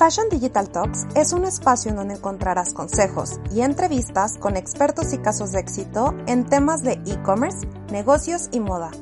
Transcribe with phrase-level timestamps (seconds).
[0.00, 5.18] Fashion Digital Talks es un espacio en donde encontrarás consejos y entrevistas con expertos y
[5.18, 8.92] casos de éxito en temas de e-commerce, negocios y moda.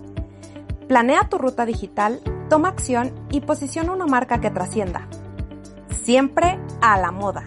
[0.88, 5.06] Planea tu ruta digital, toma acción y posiciona una marca que trascienda.
[6.02, 7.44] Siempre a la moda.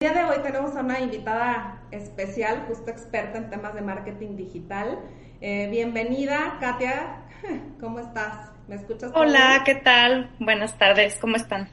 [0.00, 4.36] El día de hoy tenemos a una invitada especial, justo experta en temas de marketing
[4.36, 4.98] digital.
[5.42, 7.26] Eh, bienvenida, Katia.
[7.80, 8.55] ¿Cómo estás?
[8.68, 9.12] ¿Me escuchas?
[9.14, 10.30] Hola, ¿qué tal?
[10.40, 11.68] Buenas tardes, ¿cómo están?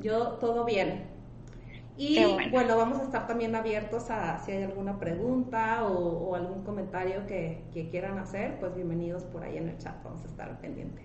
[0.00, 1.04] Yo todo bien.
[1.96, 2.76] Y bueno.
[2.76, 8.18] vamos a estar también abiertos a si hay alguna pregunta o, algún comentario que, quieran
[8.18, 11.02] hacer, pues bienvenidos por ahí en el chat, vamos a estar pendiente.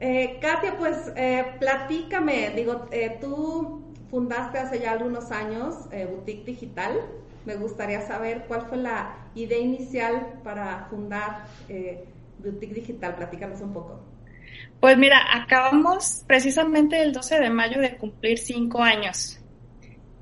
[0.00, 7.00] Eh, Katia, pues eh, platícame, digo, eh, tú fundaste hace ya algunos años Boutique Digital.
[7.44, 11.44] Me gustaría saber cuál fue la idea inicial para fundar
[12.38, 13.16] Boutique Digital.
[13.16, 14.00] Platícanos un poco.
[14.80, 19.40] Pues mira, acabamos precisamente el 12 de mayo de cumplir cinco años.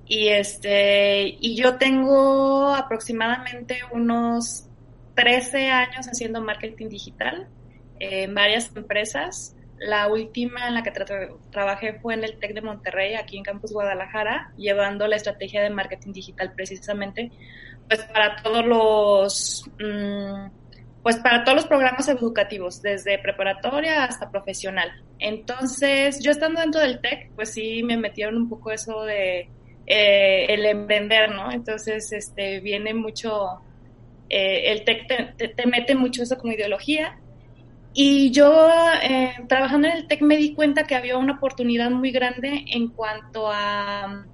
[0.06, 4.68] Y este, y yo tengo aproximadamente unos
[5.14, 7.48] 13 años haciendo marketing digital
[7.98, 9.56] en varias empresas.
[9.78, 10.92] La última en la que
[11.50, 15.70] trabajé fue en el TEC de Monterrey, aquí en Campus Guadalajara, llevando la estrategia de
[15.70, 17.32] marketing digital precisamente,
[17.88, 20.63] pues para todos los, mm,
[21.04, 24.90] pues para todos los programas educativos, desde preparatoria hasta profesional.
[25.18, 29.50] Entonces, yo estando dentro del TEC, pues sí me metieron un poco eso de
[29.86, 31.52] eh, el emprender, ¿no?
[31.52, 33.60] Entonces, este, viene mucho,
[34.30, 37.18] eh, el TEC te, mete mucho eso como ideología.
[37.92, 38.70] Y yo,
[39.02, 42.88] eh, trabajando en el TEC, me di cuenta que había una oportunidad muy grande en
[42.88, 44.24] cuanto a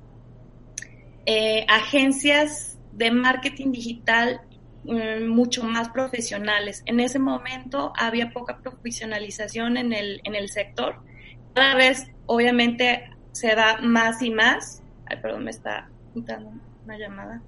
[1.66, 4.40] agencias de marketing digital
[4.84, 6.82] mucho más profesionales.
[6.86, 10.96] En ese momento había poca profesionalización en el, en el sector.
[11.54, 16.52] Cada vez, obviamente, se da más y más Ay, perdón, me está dando
[16.84, 17.42] una llamada.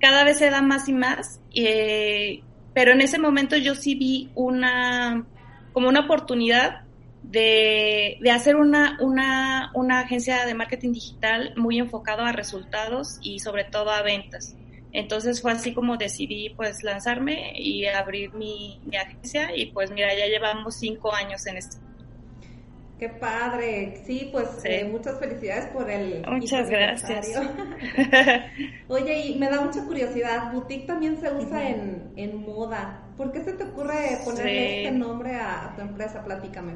[0.00, 2.42] Cada vez se da más y más, eh,
[2.72, 5.26] pero en ese momento yo sí vi una,
[5.72, 6.82] como una oportunidad
[7.24, 13.64] de, hacer una, una, una, agencia de marketing digital muy enfocado a resultados y sobre
[13.64, 14.56] todo a ventas.
[14.92, 20.14] Entonces fue así como decidí pues lanzarme y abrir mi, mi agencia y pues mira,
[20.14, 21.78] ya llevamos cinco años en esto.
[23.02, 24.00] Qué padre.
[24.06, 26.24] Sí, pues eh, muchas felicidades por el.
[26.24, 27.32] Muchas gracias.
[28.88, 30.52] Oye, y me da mucha curiosidad.
[30.52, 33.02] Boutique también se usa en, moda.
[33.16, 36.22] ¿Por qué se te ocurre ponerle este nombre a, tu empresa?
[36.22, 36.74] Platícame.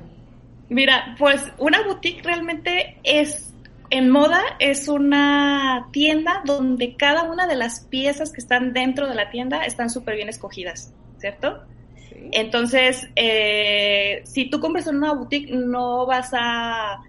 [0.69, 3.55] Mira, pues una boutique realmente es
[3.91, 9.15] en moda es una tienda donde cada una de las piezas que están dentro de
[9.15, 11.63] la tienda están súper bien escogidas, ¿cierto?
[12.33, 17.03] Entonces, eh, si tú compras en una boutique, no vas a,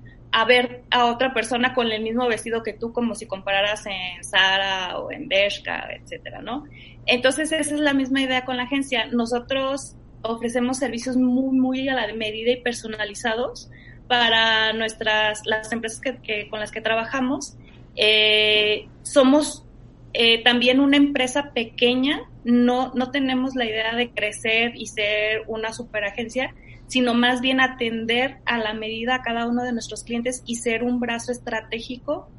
[0.48, 5.00] ver a otra persona con el mismo vestido que tú, como si compararas en Zara
[5.00, 6.66] o en Bershka, etcétera, ¿no?
[7.08, 9.08] Entonces, esa es la misma idea con la agencia.
[9.08, 13.72] Nosotros ofrecemos servicios muy, muy a la medida y personalizados
[14.08, 17.58] para nuestras, las empresas que, con las que trabajamos.
[17.96, 19.66] Eh, somos
[20.14, 25.74] eh, también una empresa pequeña, no, no tenemos la idea de crecer y ser una
[25.74, 26.56] superagencia,
[26.88, 30.84] sino más bien atender a la medida a cada uno de nuestros clientes y ser
[30.84, 32.30] un brazo estratégico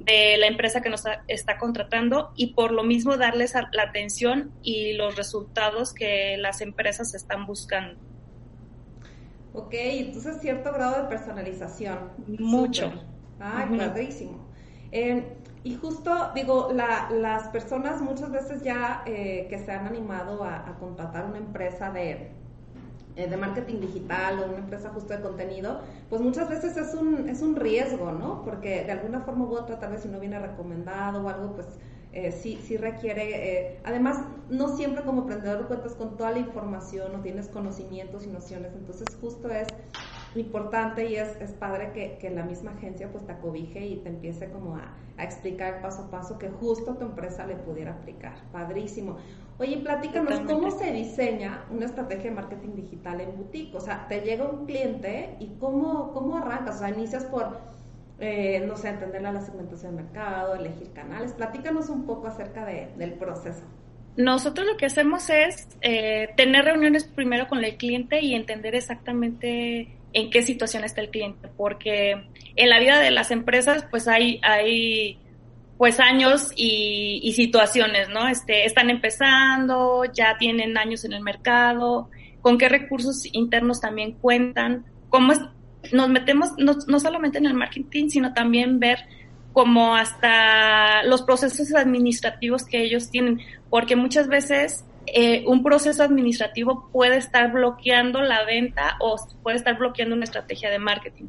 [0.00, 4.92] de la empresa que nos está contratando y por lo mismo darles la atención y
[4.92, 7.98] los resultados que las empresas están buscando.
[9.54, 11.98] Ok, entonces cierto grado de personalización.
[12.40, 12.92] Mucho.
[13.38, 14.40] Ay, padrísimo.
[14.90, 15.24] Eh,
[15.62, 21.24] y justo, digo, las personas muchas veces ya eh, que se han animado a, contratar
[21.24, 22.32] una empresa de,
[23.16, 27.28] eh, de marketing digital o una empresa justo de contenido, pues muchas veces es un,
[27.28, 28.42] es un riesgo, ¿no?
[28.44, 31.68] Porque de alguna forma u otra, tal vez si no viene recomendado o algo, pues
[32.14, 37.20] eh, sí, sí requiere, además, no siempre como emprendedor cuentas con toda la información o
[37.20, 39.68] tienes conocimientos y nociones, entonces justo es
[40.36, 44.08] importante y es, es padre que, que, la misma agencia pues te acobije y te
[44.08, 48.34] empiece como a, a, explicar paso a paso que justo tu empresa le pudiera aplicar.
[48.52, 49.16] Padrísimo.
[49.58, 53.76] Oye, platícanos, ¿cómo se diseña una estrategia de marketing digital en boutique?
[53.76, 56.76] O sea, te llega un cliente y ¿cómo, cómo arrancas?
[56.76, 57.58] O sea, inicias por,
[58.20, 61.32] eh, no sé, entender la segmentación de mercado, elegir canales.
[61.32, 63.64] Platícanos un poco acerca de, del proceso.
[64.16, 69.88] Nosotros lo que hacemos es eh, tener reuniones primero con el cliente y entender exactamente
[70.12, 72.12] en qué situación está el cliente, porque
[72.54, 75.18] en la vida de las empresas pues hay, hay
[75.76, 78.28] pues años y, y situaciones, ¿no?
[78.28, 82.08] Este, están empezando, ya tienen años en el mercado,
[82.40, 85.40] con qué recursos internos también cuentan, cómo es,
[85.92, 88.98] nos metemos no, no solamente en el marketing, sino también ver
[89.52, 93.40] como hasta los procesos administrativos que ellos tienen,
[93.70, 99.78] porque muchas veces eh, un proceso administrativo puede estar bloqueando la venta o puede estar
[99.78, 101.26] bloqueando una estrategia de marketing.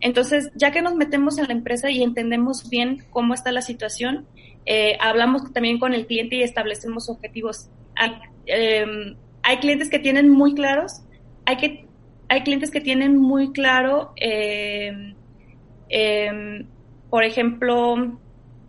[0.00, 4.26] Entonces, ya que nos metemos en la empresa y entendemos bien cómo está la situación,
[4.64, 7.70] eh, hablamos también con el cliente y establecemos objetivos.
[7.96, 8.12] Hay,
[8.46, 11.02] em, hay clientes que tienen muy claros,
[11.44, 11.87] hay, que,
[12.28, 15.14] hay clientes que tienen muy claro eh,
[17.10, 17.96] por ejemplo,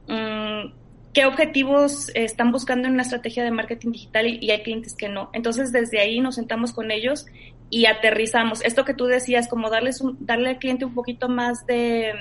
[0.07, 0.71] mm,
[1.13, 5.29] qué objetivos están buscando en una estrategia de marketing digital y, hay clientes que no.
[5.33, 7.25] Entonces, desde ahí nos sentamos con ellos
[7.69, 8.63] y aterrizamos.
[8.63, 12.13] Esto que tú decías, como darles darle al cliente un poquito más de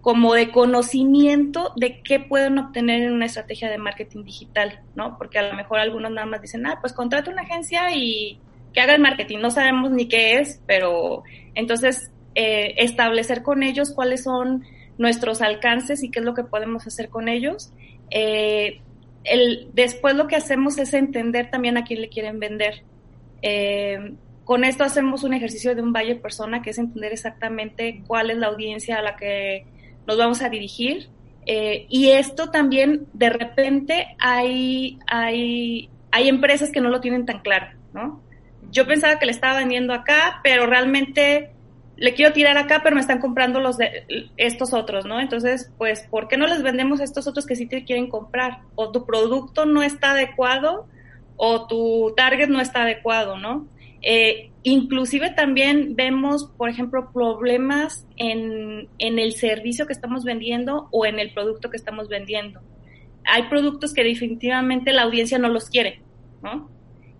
[0.00, 5.18] como de conocimiento de qué pueden obtener en una estrategia de marketing digital, ¿no?
[5.18, 8.40] Porque a lo mejor algunos nada más dicen, ah, pues contrata una agencia y
[8.72, 9.38] que haga el marketing.
[9.38, 11.22] No sabemos ni qué es, pero
[11.54, 14.64] entonces eh, establecer con ellos cuáles son
[14.98, 17.72] nuestros alcances y qué es lo que podemos hacer con ellos.
[18.10, 18.80] Eh,
[19.24, 22.82] el, después lo que hacemos es entender también a quién le quieren vender.
[23.42, 24.14] Eh,
[24.44, 28.38] con esto hacemos un ejercicio de un valle persona, que es entender exactamente cuál es
[28.38, 29.64] la audiencia a la que
[30.06, 31.08] nos vamos a dirigir.
[31.46, 37.66] Y esto también, de repente, hay, hay, hay empresas que no lo tienen tan claro,
[37.92, 38.22] ¿no?
[38.70, 41.50] Yo pensaba que le estaba vendiendo acá, pero realmente
[42.00, 45.20] le quiero tirar acá, pero me están comprando los de estos otros, ¿no?
[45.20, 48.60] Entonces, pues, ¿por qué no les vendemos a estos otros que sí te quieren comprar?
[48.74, 50.86] O tu producto no está adecuado
[51.36, 53.68] o tu target no está adecuado, ¿no?
[54.00, 61.04] Eh, inclusive también vemos, por ejemplo, problemas en, en el servicio que estamos vendiendo o
[61.04, 62.60] en el producto que estamos vendiendo.
[63.24, 66.00] Hay productos que definitivamente la audiencia no los quiere,
[66.42, 66.70] ¿no?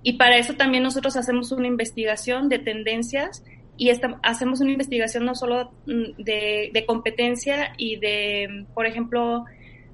[0.02, 3.42] Y para eso también nosotros hacemos una investigación de tendencias
[3.76, 3.90] y
[4.22, 9.46] hacemos una investigación no solo mm, de, competencia y de, por ejemplo,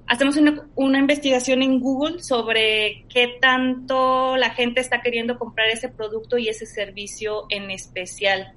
[0.08, 5.88] hacemos una, una, investigación en Google sobre qué tanto la gente está queriendo comprar ese
[5.88, 8.54] producto y ese servicio en especial.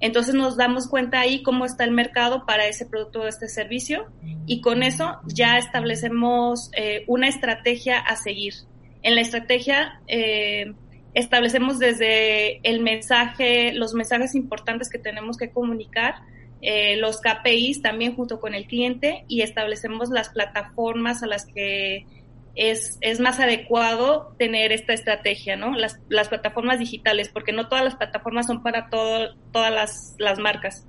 [0.00, 4.06] Entonces nos damos cuenta ahí cómo está el mercado para ese producto o este servicio
[4.46, 8.54] y con eso ya establecemos eh, una estrategia a seguir.
[9.02, 10.74] En la estrategia eh,
[11.14, 16.16] establecemos desde el mensaje, los mensajes importantes que tenemos que comunicar,
[16.62, 22.06] eh, los KPIs también junto con el cliente y establecemos las plataformas a las que
[22.54, 25.72] es, es más adecuado tener esta estrategia, ¿no?
[25.72, 30.38] Las, las plataformas digitales, porque no todas las plataformas son para todo, todas las, las
[30.38, 30.86] marcas.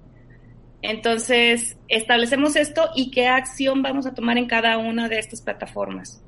[0.81, 6.23] Entonces, establecemos esto y qué acción vamos a tomar en cada una de estas plataformas.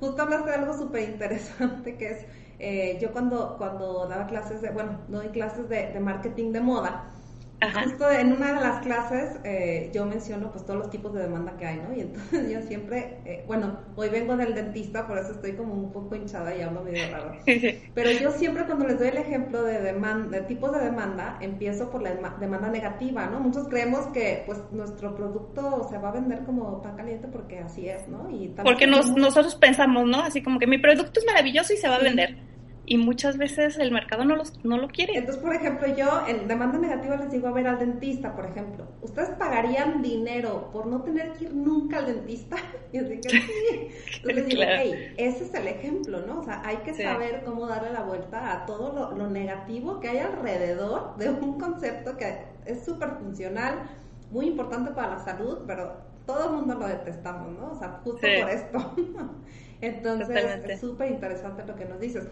[0.00, 2.26] Justo hablaste de algo súper interesante que es,
[2.58, 7.17] eh, yo cuando, cuando daba clases de, bueno, no doy clases de marketing de moda,
[7.60, 11.56] Justo en una de las clases eh, yo menciono pues todos los tipos de demanda
[11.56, 11.94] que hay, ¿no?
[11.94, 15.92] Y entonces yo siempre, eh, bueno, hoy vengo del dentista, por eso estoy como un
[15.92, 17.32] poco hinchada y hablo medio raro.
[17.94, 21.90] Pero yo siempre cuando les doy el ejemplo de, demanda, de tipos de demanda, empiezo
[21.90, 23.40] por la demanda negativa, ¿no?
[23.40, 27.88] Muchos creemos que pues nuestro producto se va a vender como pan caliente porque así
[27.88, 28.30] es, ¿no?
[28.30, 30.20] Y porque nosotros pensamos, ¿no?
[30.20, 32.47] Así como que mi producto es maravilloso y se va a vender
[32.88, 35.12] y muchas veces el mercado no, los, no lo quiere.
[35.16, 38.86] Entonces, por ejemplo, yo en demanda negativa les digo a ver al dentista, por ejemplo,
[39.02, 42.56] ¿ustedes pagarían dinero por no tener que ir nunca al dentista?
[42.90, 43.38] Y así que sí.
[44.22, 46.40] Entonces digo, hey, ese es el ejemplo, ¿no?
[46.40, 50.08] O sea, hay que saber cómo darle la vuelta a todo lo, lo negativo que
[50.08, 53.90] hay alrededor de un concepto que es súper funcional,
[54.30, 57.72] muy importante para la salud, pero todo el mundo lo detestamos, ¿no?
[57.72, 58.94] O sea, justo por esto.
[59.80, 62.26] Entonces, es súper interesante lo que nos dices.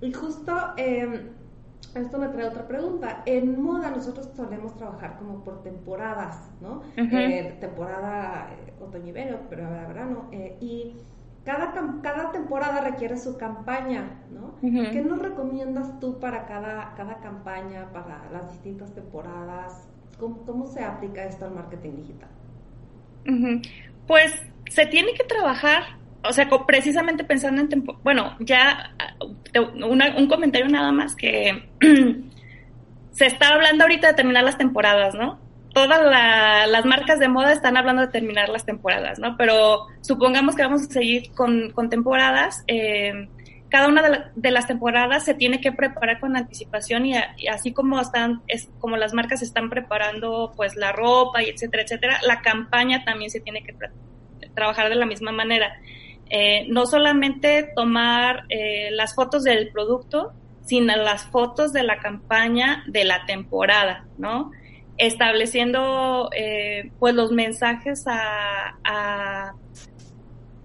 [0.00, 1.30] Y justo em,
[1.94, 3.22] esto me trae otra pregunta.
[3.26, 6.82] En moda nosotros solemos trabajar como por temporadas, ¿no?
[6.96, 10.28] Eh, temporada eh, otoño y verano, pero verano.
[10.32, 10.96] Eh, y
[11.44, 11.72] cada,
[12.02, 14.56] cada temporada requiere su campaña, ¿no?
[14.60, 19.88] ¿Qué nos recomiendas tú para cada, cada campaña, para las distintas temporadas?
[20.18, 22.28] ¿Cómo, ¿Cómo, se aplica esto al marketing digital?
[24.06, 24.32] Pues
[24.70, 25.82] se tiene que trabajar
[26.28, 28.92] o sea, precisamente pensando en bueno, ya
[29.82, 31.68] un comentario nada más que
[33.12, 35.38] se está hablando ahorita de terminar las temporadas, ¿no?
[35.72, 36.00] Todas
[36.70, 39.36] las marcas de moda están hablando de terminar las temporadas, ¿no?
[39.36, 42.64] Pero supongamos que vamos a seguir con, temporadas.
[42.66, 43.28] Eh,
[43.68, 44.02] cada una
[44.34, 47.14] de, las temporadas se tiene que preparar con anticipación y,
[47.50, 52.20] así como están, es como las marcas están preparando pues la ropa y etcétera, etcétera,
[52.26, 53.74] la campaña también se tiene que
[54.54, 55.78] trabajar de la misma manera.
[56.28, 60.32] Eh, no solamente tomar eh, las fotos del producto,
[60.64, 64.50] sin las fotos de la campaña de la temporada, ¿no?
[64.98, 69.54] Estableciendo eh, pues los mensajes a, a,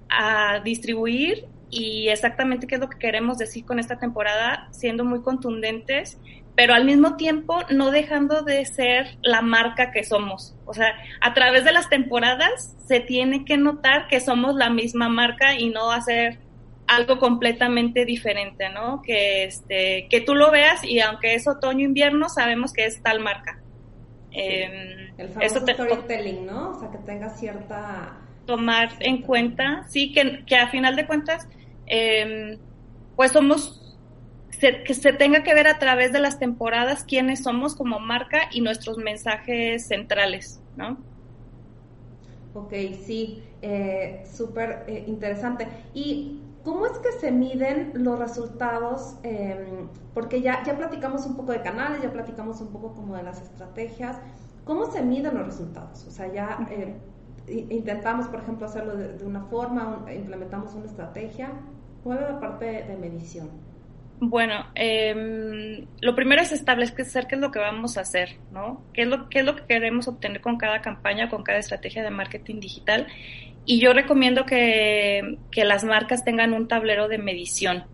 [0.10, 5.22] a distribuir y exactamente qué es lo que queremos decir con esta temporada, siendo muy
[5.22, 6.20] contundentes
[6.56, 10.56] pero al mismo tiempo no dejando de ser la marca que somos.
[10.66, 15.10] O sea, a través de las temporadas se tiene que notar que somos la misma
[15.10, 16.40] marca y no hacer
[16.88, 19.02] algo completamente diferente, ¿no?
[19.02, 23.22] Que este, que tú lo veas y aunque es otoño invierno sabemos que es tal
[23.22, 23.62] marca.
[24.32, 26.72] Em, el famoso storytelling, ¿no?
[26.72, 31.48] O sea, que tenga cierta tomar en cuenta, sí, que, que a final de cuentas,
[31.88, 32.58] eh,
[33.16, 33.81] pues somos
[34.86, 38.62] que se tenga que ver a través de las temporadas quiénes somos como marca y
[38.62, 40.98] nuestros mensajes centrales, ¿no?
[42.54, 42.74] Ok,
[43.06, 45.68] sí, eh, súper eh, interesante.
[45.94, 49.16] ¿Y cómo es que se miden los resultados?
[49.24, 53.24] Em, porque ya, ya platicamos un poco de canales, ya platicamos un poco como de
[53.24, 54.18] las estrategias.
[54.66, 56.06] ¿Cómo se miden los resultados?
[56.06, 56.96] O sea, ya eh,
[57.70, 61.52] intentamos, por ejemplo, hacerlo de, una forma, implementamos una estrategia.
[62.04, 63.50] ¿Cuál es la parte de medición?
[64.24, 68.86] Bueno, eh, lo primero es establecer qué es lo que vamos a hacer, ¿no?
[68.94, 72.04] ¿Qué es, lo, ¿Qué es lo que queremos obtener con cada campaña, con cada estrategia
[72.04, 73.08] de marketing digital?
[73.66, 77.86] Y yo recomiendo que, que las marcas tengan un tablero de medición,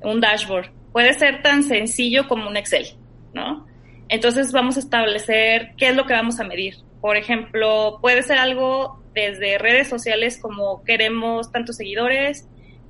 [0.00, 0.70] un dashboard.
[0.90, 2.86] Puede ser tan sencillo como un Excel,
[3.34, 3.66] ¿no?
[4.08, 6.76] Entonces vamos a establecer qué es lo que vamos a medir.
[7.02, 12.48] Por ejemplo, puede ser algo desde redes sociales como queremos tantos seguidores,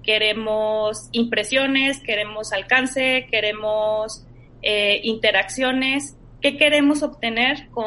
[0.08, 4.24] queremos impresiones, queremos alcance, queremos
[4.62, 7.84] eh, interacciones, qué queremos obtener con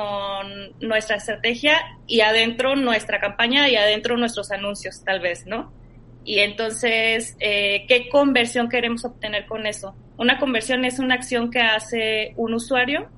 [0.81, 5.73] nuestra estrategia y adentro nuestra campaña y adentro nuestros anuncios, tal vez, ¿no?
[6.23, 9.95] Y entonces, eh, ¿qué conversión queremos obtener con eso?
[10.19, 13.09] Una conversión es una acción que hace un usuario,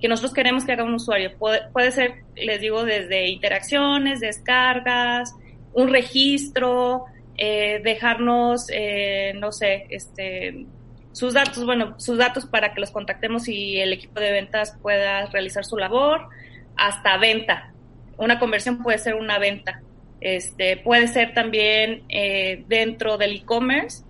[0.00, 1.36] que nosotros queremos que haga un usuario.
[1.36, 5.34] Puede, puede ser, les digo, desde interacciones, descargas,
[5.74, 10.66] un registro, eh, dejarnos, eh, no sé, este,
[11.12, 15.26] sus datos, bueno, sus datos para que los contactemos y el equipo de ventas pueda
[15.26, 16.28] realizar su labor,
[16.76, 17.72] hasta venta.
[18.16, 19.82] Una conversión puede ser una venta.
[20.20, 24.04] Este, puede ser también eh, dentro del e-commerce,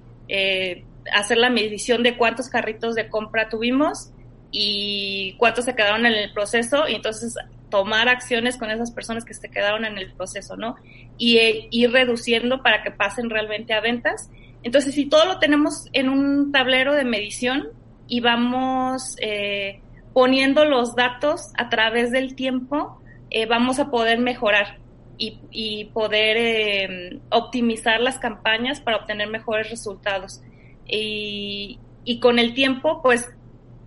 [1.12, 4.12] hacer la medición de cuántos carritos de compra tuvimos
[4.50, 7.34] y cuántos se quedaron en el proceso y entonces
[7.72, 10.76] tomar acciones con esas personas que se quedaron en el proceso, ¿no?
[11.16, 14.30] Y eh, ir reduciendo para que pasen realmente a ventas.
[14.62, 17.68] Entonces, si todo lo tenemos en un tablero de medición
[18.06, 19.80] y vamos eh,
[20.12, 23.00] poniendo los datos a través del tiempo,
[23.30, 24.78] eh, vamos a poder mejorar
[25.16, 30.42] y, y poder optimizar las campañas para obtener mejores resultados.
[30.86, 33.30] Y, y con el tiempo, pues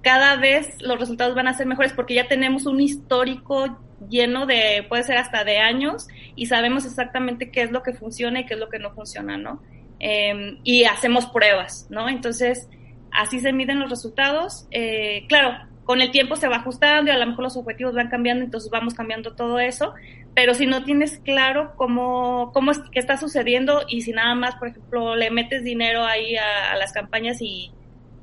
[0.06, 3.76] cada vez los resultados van a ser mejores porque ya tenemos un histórico
[4.08, 8.42] lleno de, puede ser hasta de años, y sabemos exactamente qué es lo que funciona
[8.42, 9.64] y qué es lo que no funciona, ¿no?
[9.98, 12.08] Em, y hacemos pruebas, ¿no?
[12.08, 12.70] Entonces,
[13.12, 14.68] así se miden los resultados.
[14.70, 18.10] Eh, claro, con el tiempo se va ajustando y a lo mejor los objetivos van
[18.10, 19.96] cambiando, entonces vamos cambiando todo eso,
[20.36, 24.56] pero si no tienes claro cómo, cómo es que está sucediendo y si nada más,
[24.58, 27.72] por ejemplo, le metes dinero ahí a las campañas y,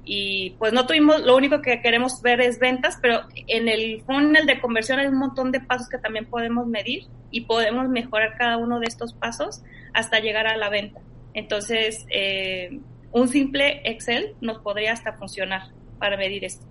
[0.04, 4.46] y pues no tuvimos, lo único que queremos ver es ventas, pero en el funnel
[4.46, 8.56] de conversión hay un montón de pasos que también podemos medir y podemos mejorar cada
[8.56, 9.62] uno de estos pasos
[9.94, 11.00] hasta llegar a la venta.
[11.34, 12.80] Entonces, eh,
[13.12, 15.68] un simple Excel nos podría hasta funcionar
[15.98, 16.66] para medir esto.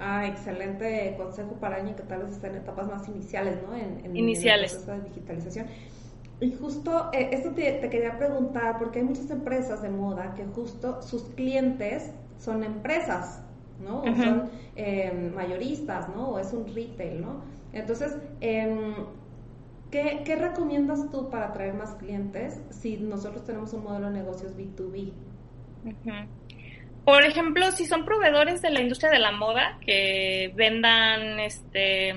[0.00, 3.76] Ah, excelente consejo para alguien que tal vez está en etapas más iniciales, ¿no?
[3.76, 4.72] En, iniciales.
[4.72, 5.66] el proceso de digitalización.
[6.40, 10.44] Y justo eh, esto te, te, quería preguntar, porque hay muchas empresas de moda que
[10.46, 13.42] justo sus clientes son empresas,
[13.80, 14.02] ¿no?
[14.02, 16.30] O son em, mayoristas, ¿no?
[16.30, 17.42] O es un retail, ¿no?
[17.72, 18.94] Entonces, em,
[19.90, 25.12] ¿qué, recomiendas tú para atraer más clientes si nosotros tenemos un modelo de negocios B2B?
[27.04, 32.14] Por ejemplo, si son proveedores de la industria de la moda que vendan, este,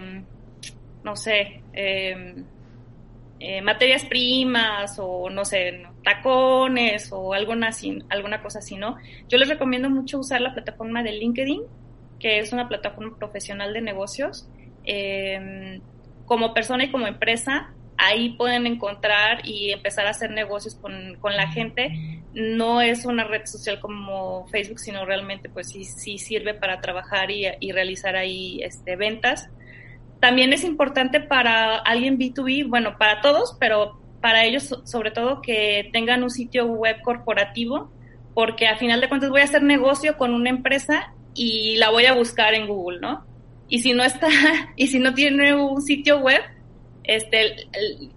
[1.04, 2.36] no sé, eh,
[3.40, 7.70] eh, materias primas o no sé, tacones o alguna,
[8.10, 8.96] alguna cosa así, ¿no?
[9.28, 11.64] Yo les recomiendo mucho usar la plataforma de LinkedIn,
[12.18, 14.48] que es una plataforma profesional de negocios.
[14.86, 15.82] Em,
[16.26, 21.36] como persona y como empresa, ahí pueden encontrar y empezar a hacer negocios con, con,
[21.36, 21.92] la gente.
[22.34, 27.32] No es una red social como Facebook, sino realmente pues sí, sí sirve para trabajar
[27.32, 29.50] y, y realizar ahí este, ventas.
[30.22, 35.90] También es importante para alguien B2B, bueno, para todos, pero para ellos sobre todo que
[35.94, 37.92] tengan un sitio web corporativo,
[38.34, 42.06] porque a final de cuentas voy a hacer negocio con una empresa y la voy
[42.06, 43.26] a buscar en Google, ¿no?
[43.70, 44.28] Y si no está,
[44.76, 46.42] y si no tiene un sitio web,
[47.04, 47.68] este,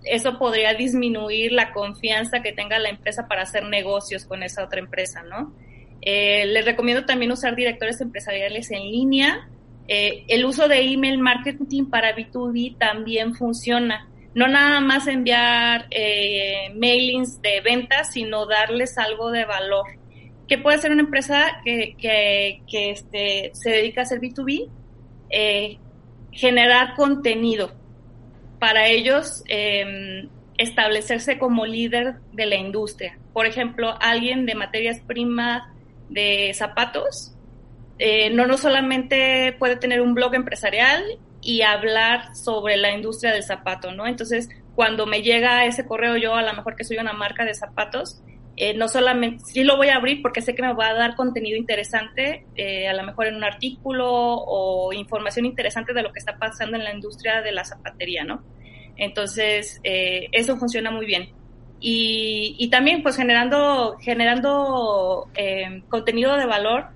[0.04, 4.80] eso podría disminuir la confianza que tenga la empresa para hacer negocios con esa otra
[4.80, 5.54] empresa, ¿no?
[6.02, 9.48] Eh, les recomiendo también usar directores empresariales en línea.
[9.86, 14.08] Eh, el uso de email marketing para B2B también funciona.
[14.34, 19.86] No nada más enviar eh, mailings de ventas, sino darles algo de valor.
[20.46, 24.68] ¿Qué puede ser una empresa que, que, este, se dedica a hacer B2B?
[25.30, 25.78] Eh,
[26.32, 27.72] generar contenido
[28.58, 33.18] para ellos em, establecerse como líder de la industria.
[33.32, 35.62] Por ejemplo, alguien de materias primas
[36.08, 37.32] de zapatos
[37.98, 41.02] eh, no, no solamente puede tener un blog empresarial
[41.50, 44.06] y hablar sobre la industria del zapato, ¿no?
[44.06, 47.54] Entonces, cuando me llega ese correo, yo a lo mejor que soy una marca de
[47.54, 48.22] zapatos,
[48.56, 51.16] eh, no solamente, sí lo voy a abrir porque sé que me va a dar
[51.16, 56.20] contenido interesante, eh, a lo mejor en un artículo o información interesante de lo que
[56.20, 58.44] está pasando en la industria de la zapatería, ¿no?
[58.96, 61.30] Entonces, eh, eso funciona muy bien.
[61.80, 65.28] Y, y también, pues, generando, generando
[65.88, 66.90] contenido de valor,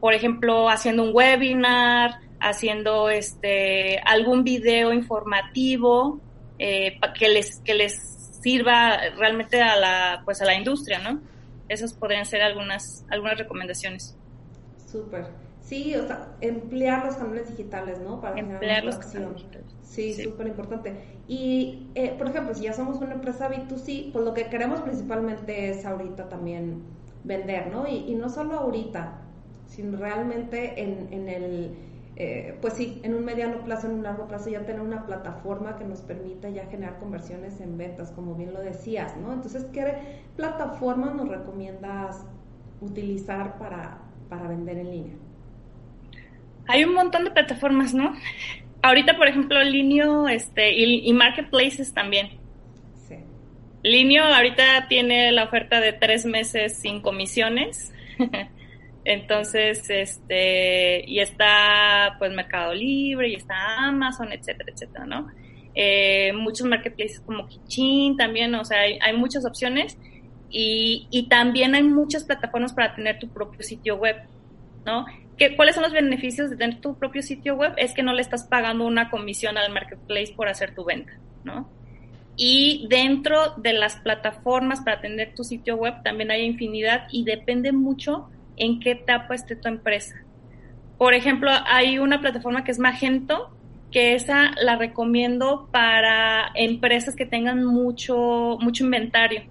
[0.00, 6.20] por ejemplo, haciendo un webinar, haciendo este, algún video informativo
[6.58, 11.20] que, les, que les sirva realmente a la, pues a la industria, ¿no?
[11.68, 14.16] Esas podrían ser algunas, algunas recomendaciones.
[14.86, 15.26] Súper.
[15.60, 18.20] Sí, o sea, emplear los canales digitales, ¿no?
[18.20, 19.44] Para emplear los canales
[19.82, 20.94] Sí, súper importante.
[21.26, 25.70] Y, eh, por ejemplo, si ya somos una empresa B2C, pues lo que queremos principalmente
[25.70, 26.82] es ahorita también
[27.24, 27.88] vender, ¿no?
[27.88, 29.22] Y, y no solo ahorita,
[29.66, 31.76] sino realmente en, en el
[32.18, 35.76] eh, pues sí, en un mediano plazo, en un largo plazo, ya tener una plataforma
[35.76, 39.34] que nos permita ya generar conversiones en ventas, como bien lo decías, ¿no?
[39.34, 39.84] Entonces, ¿qué
[40.34, 42.24] plataforma nos recomiendas
[42.80, 43.98] utilizar para,
[44.30, 45.14] para vender en línea?
[46.68, 48.14] Hay un montón de plataformas, ¿no?
[48.80, 52.30] Ahorita, por ejemplo, Linio este, y, y Marketplaces también.
[53.06, 53.16] Sí.
[53.82, 57.92] Linio ahorita tiene la oferta de tres meses sin comisiones.
[59.08, 65.28] Entonces, este, y está pues Mercado Libre, y está Amazon, etcétera, etcétera, ¿no?
[65.76, 69.96] Eh, muchos marketplaces como Kichin también, o sea, hay, muchas opciones
[70.50, 74.16] y, y, también hay muchas plataformas para tener tu propio sitio web,
[74.84, 75.06] ¿no?
[75.38, 77.74] ¿Qué, ¿Cuáles son los beneficios de tener tu propio sitio web?
[77.76, 81.12] Es que no le estás pagando una comisión al marketplace por hacer tu venta,
[81.44, 81.70] ¿no?
[82.36, 87.70] Y dentro de las plataformas para tener tu sitio web también hay infinidad y depende
[87.70, 90.16] mucho en qué etapa esté tu empresa.
[90.98, 93.50] Por ejemplo, hay una plataforma que es Magento,
[93.90, 99.42] que esa la recomiendo para empresas que tengan mucho, mucho inventario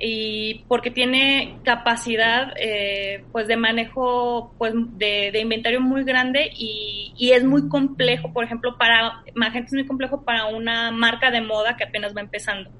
[0.00, 7.32] y porque tiene capacidad eh, pues de manejo pues de, inventario muy grande y, y,
[7.32, 11.76] es muy complejo por ejemplo para Magento es muy complejo para una marca de moda
[11.76, 12.70] que apenas va empezando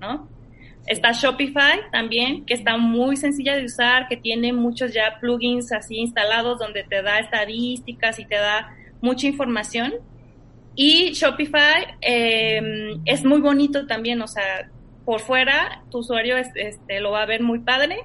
[0.00, 0.26] no
[0.86, 5.96] Está Shopify también, que está muy sencilla de usar, que tiene muchos ya plugins así
[5.96, 9.94] instalados donde te da estadísticas y te da mucha información.
[10.74, 14.68] Y Shopify em, es muy bonito también, o sea,
[15.04, 17.98] por fuera tu usuario este, lo va a ver muy padre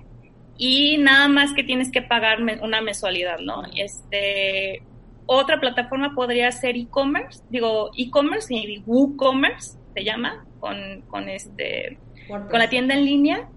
[0.58, 3.64] y nada más que tienes que pagar una mensualidad, ¿no?
[3.76, 4.84] Este,
[5.26, 11.98] otra plataforma podría ser e-commerce, digo e-commerce y WooCommerce se llama, con, con este
[12.30, 13.50] con la tienda en línea.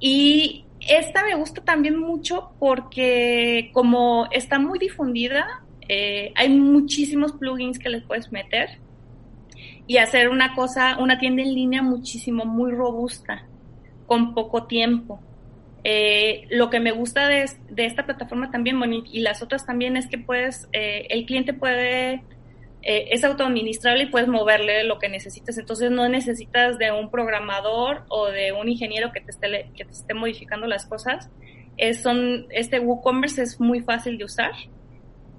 [0.00, 7.78] Y esta me gusta también mucho porque como está muy difundida, eh, hay muchísimos plugins
[7.78, 8.78] que les puedes meter
[9.86, 13.46] y hacer una cosa, una tienda en línea muchísimo, muy robusta,
[14.06, 15.20] con poco tiempo.
[15.82, 18.78] Eh, lo que me gusta de, esta plataforma también,
[19.10, 22.22] y las otras también, es que puedes, eh, el cliente puede
[22.82, 25.58] eh, es autoadministrable y puedes moverle lo que necesites.
[25.58, 29.92] Entonces no necesitas de un programador o de un ingeniero que te esté, que te
[29.92, 31.30] esté modificando las cosas.
[31.76, 34.52] Es, son, este WooCommerce es muy fácil de usar.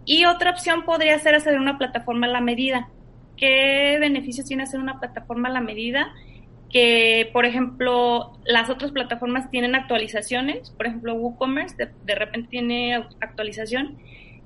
[0.06, 2.90] Y otra opción podría ser hacer una plataforma a la medida.
[3.38, 6.14] ¿Qué beneficios tiene hacer una plataforma a la medida?
[6.70, 10.72] Que, por ejemplo, las otras plataformas tienen actualizaciones.
[10.72, 11.76] Por ejemplo, WooCommerce
[12.06, 13.98] de, repente tiene actualización.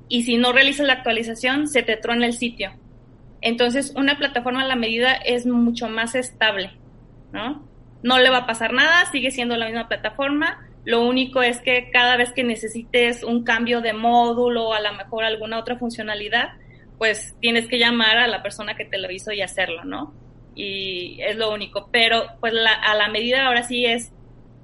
[0.10, 2.72] Y si no realizas la actualización, se te trona el sitio
[3.44, 6.72] entonces, una plataforma a la medida es mucho más estable,
[7.34, 7.68] ¿no?
[8.02, 10.66] No le va a pasar nada, sigue siendo la misma plataforma.
[10.86, 14.94] Lo único es que cada vez que necesites un cambio de módulo o a lo
[14.94, 16.54] mejor alguna otra funcionalidad,
[16.98, 20.14] pues tienes que llamar a la persona que te lo hizo y hacerlo, ¿no?
[20.56, 21.90] Y es lo único.
[21.92, 24.14] Pero pues a la medida ahora sí es,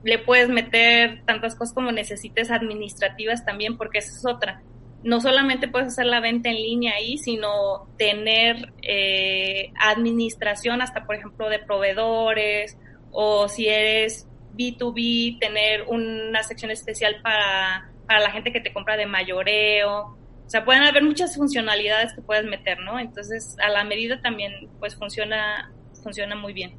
[0.06, 4.62] le puedes meter tantas cosas como necesites administrativas también, porque esa es otra
[5.04, 11.16] no solamente puedes hacer la venta en línea ahí, sino tener eh, administración hasta, por
[11.16, 12.78] ejemplo, de proveedores
[13.12, 18.98] o si eres B2B, tener una sección especial para, para la gente que te compra
[18.98, 20.18] de mayoreo.
[20.46, 23.00] O sea, pueden haber muchas funcionalidades que puedes meter, ¿no?
[23.00, 25.72] Entonces, a la medida también, pues funciona,
[26.04, 26.74] funciona muy bien.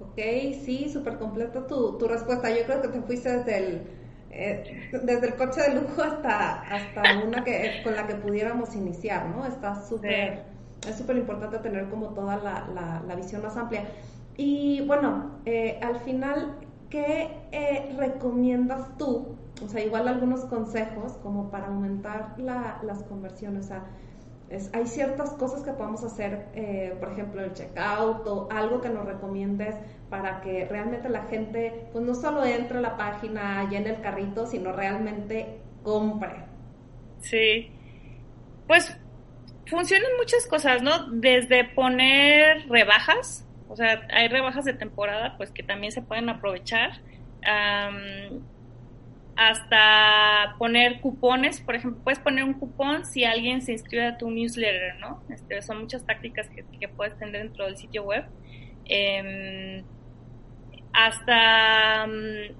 [0.00, 0.18] Ok,
[0.64, 2.50] sí, súper completa tu, tu respuesta.
[2.50, 4.01] Yo creo que te fuiste desde el
[4.32, 9.26] eh, desde el coche de lujo hasta, hasta una que, con la que pudiéramos iniciar,
[9.26, 9.44] ¿no?
[9.46, 10.44] Está súper,
[10.88, 13.84] es súper importante tener como toda la, la, visión más amplia.
[14.36, 16.56] Y bueno, eh, al final,
[16.88, 19.36] ¿qué eh, recomiendas tú?
[19.62, 23.66] O sea, igual algunos consejos como para aumentar la, las conversiones.
[23.66, 23.84] O sea,
[24.72, 29.04] hay ciertas cosas que podemos hacer, eh, por ejemplo, el checkout o algo que nos
[29.04, 29.74] recomiendes
[30.10, 34.46] para que realmente la gente, pues no solo entre a la página, llene el carrito,
[34.46, 36.44] sino realmente compre.
[37.20, 37.70] Sí,
[38.66, 38.96] pues
[39.66, 41.10] funcionan muchas cosas, ¿no?
[41.10, 47.00] Desde poner rebajas, o sea, hay rebajas de temporada, pues que también se pueden aprovechar
[49.36, 54.30] hasta poner cupones, por ejemplo, puedes poner un cupón si alguien se inscribe a tu
[54.30, 55.22] newsletter, ¿no?
[55.30, 58.24] Este, son muchas tácticas que, puedes tener dentro del sitio web.
[58.84, 59.84] Em,
[60.92, 62.54] hasta mm,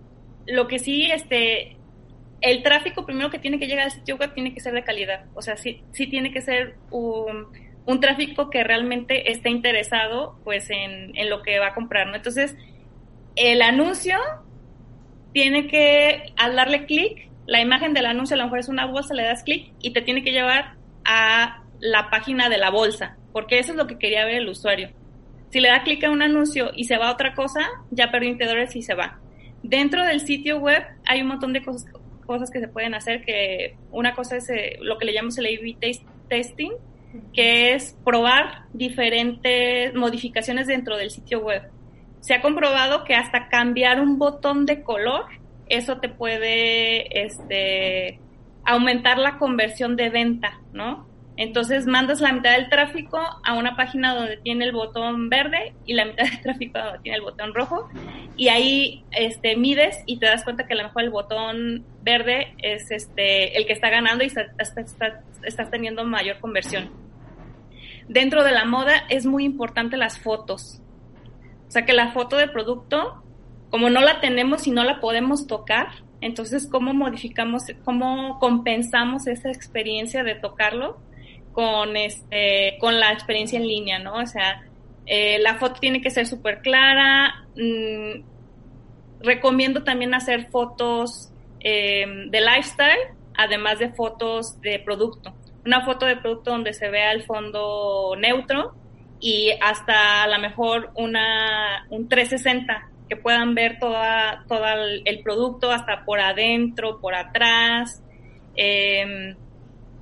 [0.46, 1.76] lo que sí, este,
[2.40, 5.26] el tráfico primero que tiene que llegar al sitio web tiene que ser de calidad,
[5.34, 7.48] o sea, sí, sí tiene que ser un,
[7.84, 12.16] un tráfico que realmente esté interesado, pues, en, en lo que va a comprar, ¿no?
[12.16, 12.56] Entonces,
[13.36, 14.16] el anuncio
[15.32, 19.14] tiene que, al darle clic, la imagen del anuncio a lo mejor es una bolsa,
[19.14, 23.58] le das clic y te tiene que llevar a la página de la bolsa, porque
[23.58, 24.90] eso es lo que quería ver el usuario.
[25.50, 28.36] Si le da clic a un anuncio y se va a otra cosa, ya perdió
[28.36, 29.18] dólares y se va.
[29.62, 31.86] Dentro del sitio web hay un montón de cosas,
[32.24, 35.46] cosas que se pueden hacer, que una cosa es eh, lo que le llamamos el
[35.46, 35.76] A-B
[36.28, 36.72] testing,
[37.34, 41.70] que es probar diferentes modificaciones dentro del sitio web
[42.22, 45.24] se ha comprobado que hasta cambiar un botón de color,
[45.68, 48.20] eso te puede este,
[48.64, 51.08] aumentar la conversión de venta, ¿no?
[51.36, 55.94] Entonces mandas la mitad del tráfico a una página donde tiene el botón verde y
[55.94, 57.88] la mitad del tráfico donde tiene el botón rojo
[58.36, 62.54] y ahí este, mides y te das cuenta que a lo mejor el botón verde
[62.58, 66.90] es este, el que está ganando y estás teniendo mayor conversión.
[68.06, 70.81] Dentro de la moda es muy importante las fotos.
[71.72, 73.22] O sea que la foto de producto,
[73.70, 75.86] como no la tenemos y no la podemos tocar,
[76.20, 81.00] entonces cómo modificamos, cómo compensamos esa experiencia de tocarlo
[81.54, 84.16] con este, con la experiencia en línea, ¿no?
[84.16, 84.66] O sea,
[85.06, 87.46] eh, la foto tiene que ser súper clara.
[87.56, 88.20] Mm,
[89.20, 95.32] recomiendo también hacer fotos eh, de lifestyle, además de fotos de producto.
[95.64, 98.74] Una foto de producto donde se vea el fondo neutro
[99.22, 104.64] y hasta a lo mejor una, un 360, que puedan ver toda, todo
[105.04, 108.02] el, producto hasta por adentro, por atrás.
[108.56, 109.36] Em,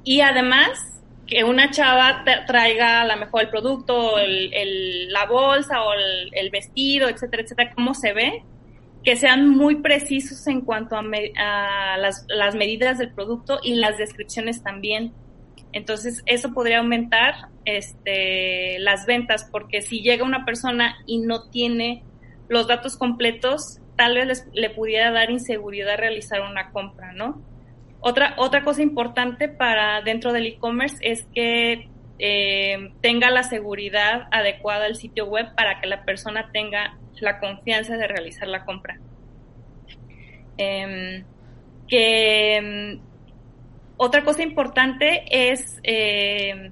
[0.04, 5.92] y además que una chava traiga a lo mejor el producto, el, la bolsa o
[5.92, 8.42] el, vestido, etcétera, etcétera, cómo se ve,
[9.04, 13.98] que sean muy precisos en cuanto a, a las, las medidas del producto y las
[13.98, 15.12] descripciones también
[15.72, 22.02] entonces, eso podría aumentar este, las ventas, porque si llega una persona y no tiene
[22.48, 27.42] los datos completos, tal vez le pudiera dar inseguridad realizar una compra, ¿no?
[28.00, 34.86] Otra, otra cosa importante para dentro del e-commerce es que eh, tenga la seguridad adecuada
[34.86, 38.98] al sitio web para que la persona tenga la confianza de realizar la compra.
[40.56, 41.24] Em,
[41.88, 43.00] que
[44.02, 46.70] otra cosa importante es eh,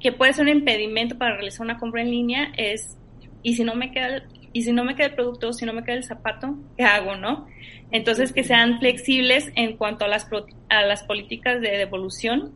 [0.00, 2.96] que puede ser un impedimento para realizar una compra en línea es
[3.42, 4.22] y si no me queda el,
[4.54, 7.14] y si no me queda el producto, si no me queda el zapato, ¿qué hago,
[7.14, 7.46] no?
[7.90, 10.30] Entonces que sean flexibles en cuanto a las
[10.70, 12.52] a las políticas de devolución.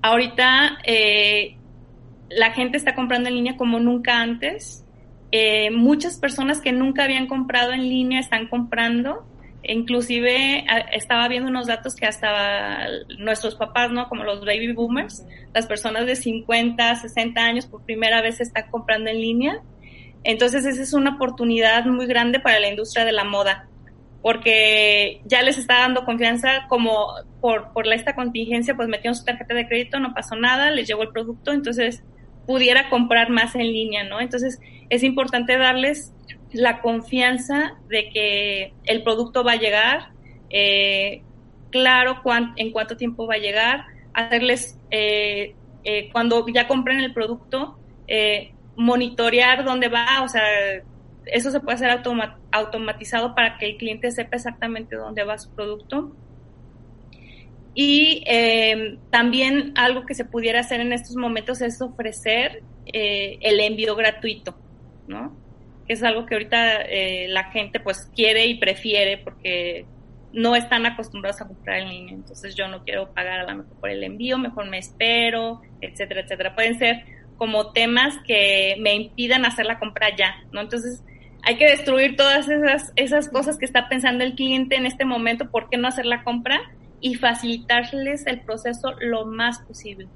[0.00, 1.56] Ahorita eh,
[2.28, 4.86] la gente está comprando en línea como nunca antes.
[5.32, 9.26] Eh, muchas personas que nunca habían comprado en línea están comprando
[9.64, 12.86] Inclusive estaba viendo unos datos que hasta
[13.18, 14.08] nuestros papás, ¿no?
[14.08, 19.10] Como los baby boomers, las personas de 50, 60 años por primera vez están comprando
[19.10, 19.62] en línea.
[20.24, 23.68] Entonces esa es una oportunidad muy grande para la industria de la moda,
[24.20, 27.08] porque ya les está dando confianza como
[27.40, 31.02] por, por esta contingencia, pues metieron su tarjeta de crédito, no pasó nada, les llegó
[31.02, 32.04] el producto, entonces
[32.46, 34.20] pudiera comprar más en línea, ¿no?
[34.20, 36.12] Entonces es importante darles
[36.52, 40.10] la confianza de que el producto va a llegar.
[40.50, 41.22] Eh,
[41.72, 42.22] claro
[42.56, 48.52] en cuánto tiempo va a llegar, hacerles, eh, eh, cuando ya compren el producto, eh,
[48.76, 50.42] monitorear dónde va, o sea,
[51.26, 52.02] eso se puede hacer
[52.52, 56.14] automatizado para que el cliente sepa exactamente dónde va su producto.
[57.74, 58.24] Y
[59.10, 64.54] también algo que se pudiera hacer en estos momentos es ofrecer el envío gratuito,
[65.06, 65.34] ¿no?
[65.86, 66.84] Que es algo que ahorita
[67.28, 69.86] la gente pues quiere y prefiere porque
[70.32, 73.74] no están acostumbrados a comprar en línea, entonces yo no quiero pagar a la mejor
[73.78, 76.54] por el envío, mejor me espero, etcétera, etcétera.
[76.54, 77.04] Pueden ser
[77.36, 80.62] como temas que me impidan hacer la compra ya, ¿no?
[80.62, 81.04] Entonces
[81.42, 85.50] hay que destruir todas esas, esas cosas que está pensando el cliente en este momento,
[85.50, 86.60] ¿por qué no hacer la compra?
[87.00, 90.06] Y facilitarles el proceso lo más posible.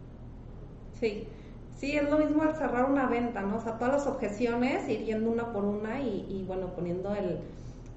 [1.00, 1.24] Sí,
[1.76, 3.56] sí, es lo mismo al cerrar una venta, ¿no?
[3.56, 7.38] O sea, todas las objeciones, ir yendo una por una y, y bueno, poniendo el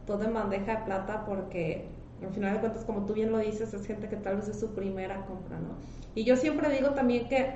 [0.06, 1.88] todo en bandeja de plata porque
[2.24, 4.60] al final de cuentas, como tú bien lo dices, es gente que tal vez es
[4.60, 5.76] su primera compra, ¿no?
[6.16, 7.54] Y yo siempre digo también que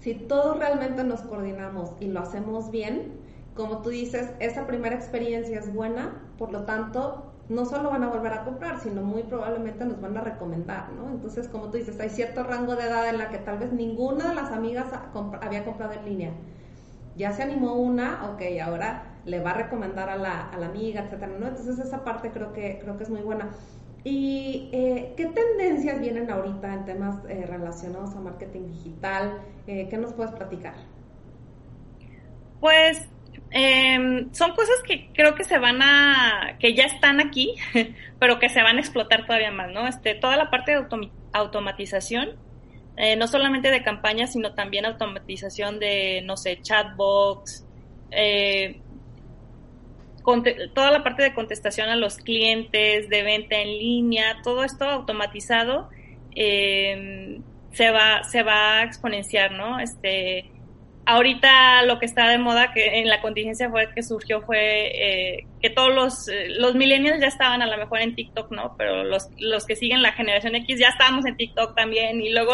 [0.00, 3.12] si todos realmente nos coordinamos y lo hacemos bien,
[3.54, 8.08] como tú dices, esa primera experiencia es buena, por lo tanto, no solo van a
[8.08, 11.08] volver a comprar, sino muy probablemente nos van a recomendar, ¿no?
[11.10, 14.28] Entonces, como tú dices, hay cierto rango de edad en la que tal vez ninguna
[14.28, 14.86] de las amigas
[15.42, 16.30] había comprado en línea.
[17.16, 21.02] Ya se animó una, ok, ahora le va a recomendar a la, a la amiga,
[21.02, 21.48] etcétera, ¿no?
[21.48, 23.50] Entonces esa parte creo que, creo que es muy buena.
[24.04, 29.42] ¿Y eh, qué tendencias vienen ahorita en temas eh, relacionados a marketing digital?
[29.66, 30.74] Eh, ¿Qué nos puedes platicar?
[32.60, 33.08] Pues
[33.50, 37.54] em, son cosas que creo que se van a, que ya están aquí,
[38.18, 39.86] pero que se van a explotar todavía más, ¿no?
[39.86, 40.86] Este, toda la parte de
[41.32, 42.36] automatización,
[43.16, 47.64] no solamente de campañas, sino también automatización de, no sé, chatbots,
[48.10, 48.80] eh,
[50.74, 55.88] toda la parte de contestación a los clientes, de venta en línea, todo esto automatizado
[56.36, 57.40] eh,
[57.72, 59.78] se va se va a exponenciar, ¿no?
[59.80, 60.50] Este
[61.06, 65.46] ahorita lo que está de moda que en la contingencia fue que surgió fue eh,
[65.60, 66.26] que todos los,
[66.58, 68.74] los millennials ya estaban a lo mejor en TikTok, ¿no?
[68.76, 72.52] Pero los, los que siguen la generación X ya estábamos en TikTok también y luego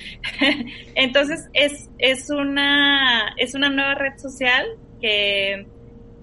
[0.94, 4.66] entonces es, es una es una nueva red social
[5.00, 5.66] que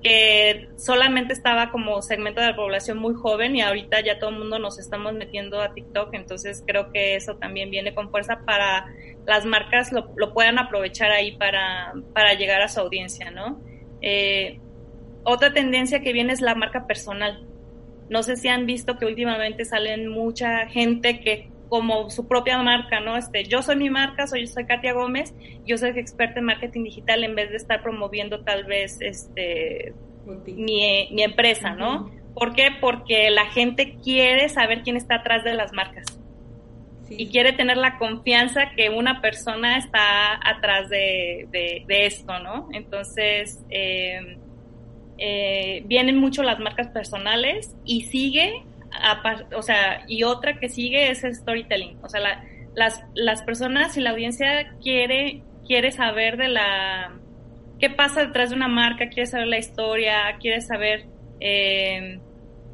[0.01, 4.39] que solamente estaba como segmento de la población muy joven y ahorita ya todo el
[4.39, 8.87] mundo nos estamos metiendo a TikTok, entonces creo que eso también viene con fuerza para
[9.27, 13.61] las marcas lo, puedan aprovechar ahí para, para, llegar a su audiencia, ¿no?
[14.01, 14.59] Eh,
[15.23, 17.45] otra tendencia que viene es la marca personal.
[18.09, 22.99] No sé si han visto que últimamente salen mucha gente que como su propia marca,
[22.99, 23.15] ¿no?
[23.15, 25.33] Este, yo soy mi marca, soy, soy Katia Gómez,
[25.65, 29.93] yo soy experta en marketing digital en vez de estar promoviendo tal vez este
[30.47, 32.11] mi, mi empresa, ¿no?
[32.33, 32.71] ¿Por qué?
[32.81, 36.05] Porque la gente quiere saber quién está atrás de las marcas.
[37.09, 42.67] Y quiere tener la confianza que una persona está atrás de, de, esto, ¿no?
[42.73, 44.37] Entonces, eh,
[45.17, 48.65] eh, vienen mucho las marcas personales y sigue
[49.55, 51.97] o sea, y otra que sigue es el storytelling.
[52.03, 52.21] O sea,
[52.75, 57.17] las, las personas y la audiencia quiere, quiere saber de la
[57.79, 61.05] qué pasa detrás de una marca, quiere saber la historia, quiere saber
[61.39, 62.19] eh,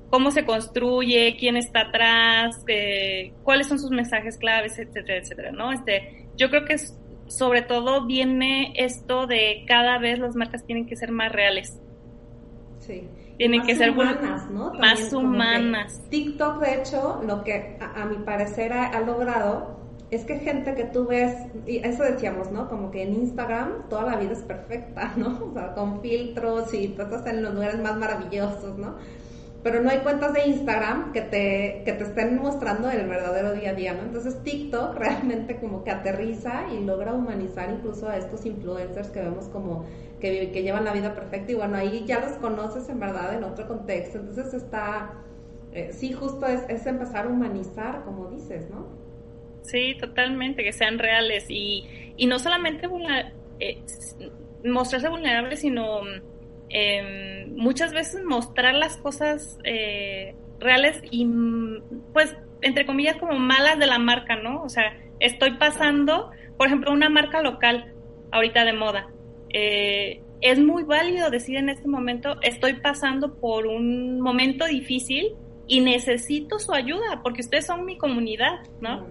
[0.10, 5.72] cómo se construye, quién está atrás, eh, cuáles son sus mensajes claves, etcétera, etcétera, ¿no?
[5.72, 6.76] Este, yo creo que
[7.28, 11.80] sobre todo viene esto de cada vez las marcas tienen que ser más reales.
[12.80, 14.74] Sí tienen que ser humanas, ¿no?
[14.74, 16.02] más humanas.
[16.10, 19.78] TikTok, de hecho, lo que a, mi parecer ha, logrado
[20.10, 22.68] es que gente que tú ves, y eso decíamos, ¿no?
[22.70, 25.50] Como que en Instagram toda la vida es perfecta, ¿no?
[25.50, 28.96] O sea, con filtros y tú estás en los lugares más maravillosos, ¿no?
[29.64, 33.72] Pero no hay cuentas de Instagram que te, que te estén mostrando el verdadero día
[33.72, 34.04] a día, ¿no?
[34.04, 39.50] Entonces TikTok realmente como que aterriza y logra humanizar incluso a estos influencers que vemos
[39.50, 39.86] como
[40.20, 43.44] que, que llevan la vida perfecta y bueno, ahí ya los conoces en verdad en
[43.44, 44.20] otro contexto.
[44.20, 45.14] Entonces está,
[45.72, 48.88] eh, sí, justo es, empezar a humanizar, como dices, ¿no?
[49.64, 52.88] Sí, totalmente, que sean reales y, y no solamente
[53.60, 53.84] eh,
[54.64, 56.02] mostrarse vulnerables, sino
[56.70, 61.28] em, muchas veces mostrar las cosas eh, reales y
[62.14, 64.64] pues entre comillas como malas de la marca, ¿no?
[64.64, 67.94] O sea, estoy pasando, por ejemplo, una marca local
[68.32, 69.10] ahorita de moda
[69.60, 75.34] eh, es muy válido decir en este momento, estoy pasando por un momento difícil
[75.68, 79.08] y necesito su ayuda, porque ustedes son mi comunidad, ¿no?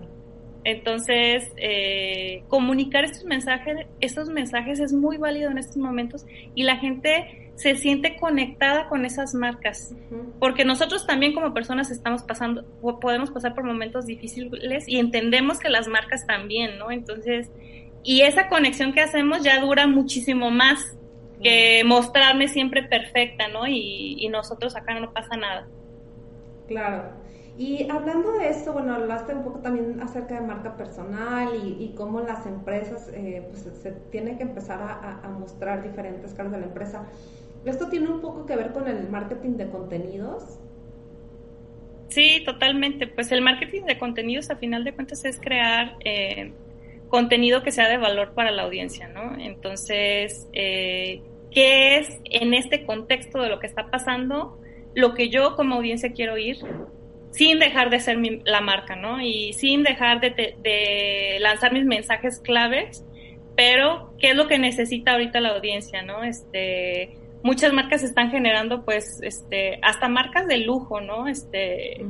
[0.62, 6.76] Entonces, eh, comunicar estos mensajes, estos mensajes es muy válido en estos momentos y la
[6.76, 9.94] gente se siente conectada con esas marcas,
[10.38, 12.64] porque nosotros también como personas estamos pasando,
[13.00, 16.90] podemos pasar por momentos difíciles y entendemos que las marcas también, ¿no?
[16.90, 17.50] Entonces,
[18.06, 20.96] y esa conexión que hacemos ya dura muchísimo más
[21.42, 23.66] que mostrarme siempre perfecta, ¿no?
[23.66, 25.66] Y, y nosotros acá no pasa nada.
[26.68, 27.26] Claro.
[27.58, 32.20] Y hablando de esto, bueno, hablaste un poco también acerca de marca personal y, cómo
[32.20, 37.06] las empresas eh, pues, se tienen que empezar a, mostrar diferentes caras de la empresa.
[37.64, 40.58] ¿Esto tiene un poco que ver con el marketing de contenidos?
[42.08, 43.06] Sí, totalmente.
[43.06, 46.52] Pues el marketing de contenidos, a final de cuentas, es crear eh,
[47.08, 49.36] contenido que sea de valor para la audiencia, ¿no?
[49.38, 54.58] Entonces, eh, ¿qué es en este contexto de lo que está pasando?
[54.94, 56.58] Lo que yo como audiencia quiero oír,
[57.30, 59.20] sin dejar de ser la marca, ¿no?
[59.20, 63.04] Y sin dejar de, lanzar mis mensajes claves,
[63.54, 66.24] pero ¿qué es lo que necesita ahorita la audiencia, ¿no?
[66.24, 71.28] Este, muchas marcas están generando, pues, este, hasta marcas de lujo, ¿no?
[71.28, 72.04] Este,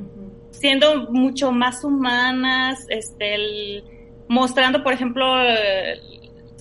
[0.50, 3.82] siendo mucho más humanas, este,
[4.28, 5.24] mostrando, por ejemplo,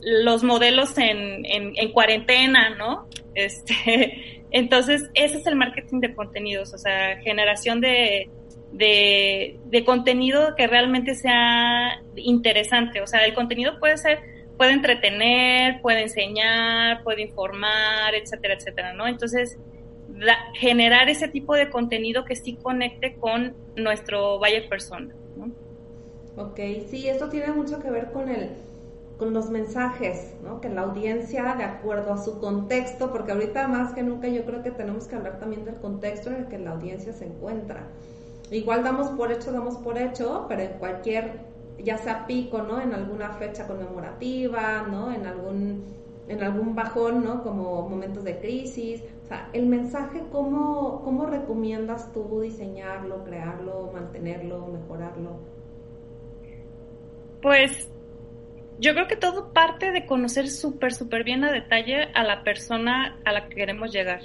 [0.02, 3.08] los modelos en, en, cuarentena, ¿no?
[3.34, 8.30] Este, entonces, ese es el marketing de contenidos, o sea, generación de,
[8.72, 13.02] de, contenido que realmente sea interesante.
[13.02, 14.20] O sea, el contenido puede ser,
[14.58, 19.08] puede entretener, puede enseñar, puede informar, etcétera, etcétera, ¿no?
[19.08, 19.58] Entonces,
[20.54, 25.14] generar ese tipo de contenido que sí conecte con nuestro buyer persona.
[26.38, 28.50] Ok, sí, esto tiene mucho que ver con el
[29.18, 30.60] con los mensajes, ¿no?
[30.60, 34.62] Que la audiencia, de acuerdo a su contexto, porque ahorita más que nunca yo creo
[34.62, 37.88] que tenemos que hablar también del contexto en el que la audiencia se encuentra.
[38.52, 41.40] Igual damos por hecho, damos por hecho, pero en cualquier,
[41.84, 42.82] ya sea pico, ¿no?
[42.82, 45.12] En alguna fecha conmemorativa, ¿no?
[45.14, 45.84] En algún,
[46.28, 47.42] en algún bajón, ¿no?
[47.44, 49.02] Como momentos de crisis.
[49.24, 55.55] O sea, el mensaje, ¿cómo, cómo recomiendas tú diseñarlo, crearlo, mantenerlo, mejorarlo?
[57.46, 57.92] Pues
[58.80, 63.20] yo creo que todo parte de conocer súper, súper bien a detalle a la persona
[63.24, 64.22] a la que queremos llegar.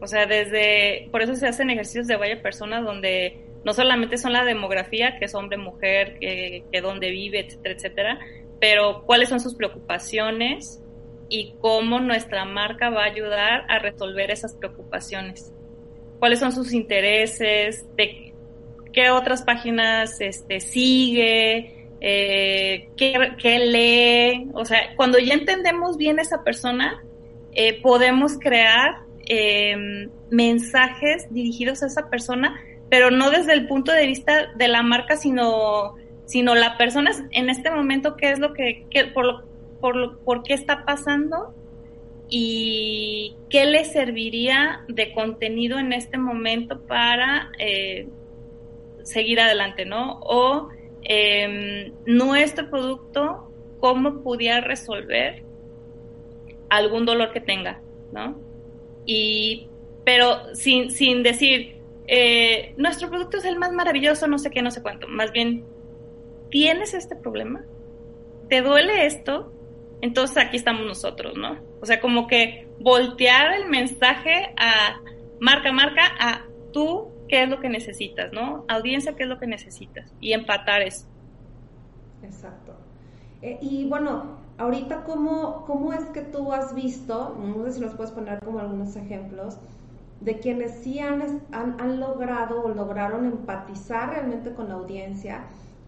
[0.00, 4.34] O sea, desde, por eso se hacen ejercicios de vaya persona donde no solamente son
[4.34, 8.18] la demografía, que es hombre, mujer, que, que dónde vive, etcétera, etcétera,
[8.60, 10.80] pero cuáles son sus preocupaciones
[11.28, 15.52] y cómo nuestra marca va a ayudar a resolver esas preocupaciones.
[16.20, 18.32] Cuáles son sus intereses, de
[18.92, 24.50] qué otras páginas este, sigue, eh, qué, qué, lee.
[24.54, 27.02] O sea, cuando ya entendemos bien esa persona,
[27.52, 34.06] eh, podemos crear eh, mensajes dirigidos a esa persona, pero no desde el punto de
[34.06, 38.86] vista de la marca, sino, sino la persona en este momento, qué es lo que,
[39.12, 39.42] por, lo,
[39.80, 41.54] por, lo, por qué está pasando
[42.30, 48.08] y qué le serviría de contenido en este momento para eh,
[49.02, 50.20] seguir adelante, ¿no?
[50.20, 50.68] O
[51.08, 55.42] em, nuestro producto, cómo pudiera resolver
[56.68, 57.80] algún dolor que tenga,
[58.12, 58.48] ¿no?
[59.08, 59.66] y
[60.04, 64.70] pero sin, sin decir, eh, nuestro producto es el más maravilloso, no sé qué, no
[64.70, 65.08] sé cuánto.
[65.08, 65.64] Más bien,
[66.50, 67.64] ¿tienes este problema?
[68.48, 69.52] ¿Te duele esto?
[70.00, 71.58] Entonces aquí estamos nosotros, ¿no?
[71.80, 75.00] O sea, como que voltear el mensaje a
[75.40, 78.64] marca, marca, a tú, qué es lo que necesitas, ¿no?
[78.68, 80.12] Audiencia, qué es lo que necesitas.
[80.20, 81.06] Y empatar eso.
[82.22, 82.74] Exacto.
[83.42, 87.94] Eh, y bueno, ahorita, ¿cómo, ¿cómo es que tú has visto, no sé si nos
[87.94, 89.58] puedes poner como algunos ejemplos,
[90.20, 95.44] de quienes sí han, han, logrado o lograron empatizar realmente con la audiencia?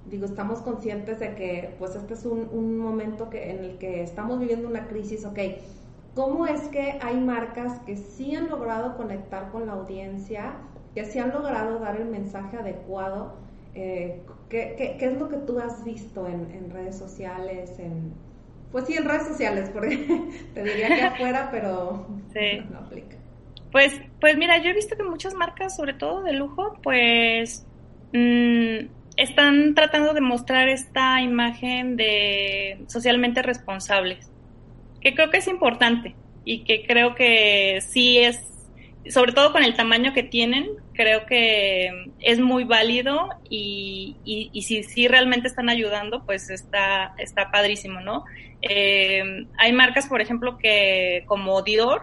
[0.09, 4.03] Digo, estamos conscientes de que pues este es un, un momento que, en el que
[4.03, 5.38] estamos viviendo una crisis, ok.
[6.14, 10.55] ¿Cómo es que hay marcas que sí han logrado conectar con la audiencia,
[10.94, 13.35] que sí han logrado dar el mensaje adecuado?
[13.74, 18.12] Eh, ¿qué, qué, qué, es lo que tú has visto en, en redes sociales, en,
[18.72, 19.96] pues sí, en redes sociales, porque
[20.55, 22.07] te diría que afuera, pero
[22.71, 23.17] no, aplica.
[23.73, 27.64] Pues, pues mira, yo he visto que muchas marcas, sobre todo de lujo, pues
[28.12, 28.87] mm,
[29.17, 34.31] están tratando de mostrar esta imagen de socialmente responsables,
[35.00, 38.50] que creo que es importante y que creo que sí es,
[39.09, 44.63] sobre todo con el tamaño que tienen, creo que es muy válido y, y, y
[44.63, 48.25] si, si realmente están ayudando, pues está, está padrísimo, ¿no?
[48.63, 52.03] Eh, hay marcas, por ejemplo, que como Dior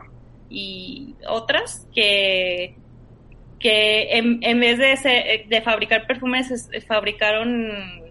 [0.49, 2.75] y otras que,
[3.59, 8.07] que en, vez de, de fabricar perfumes fabricaron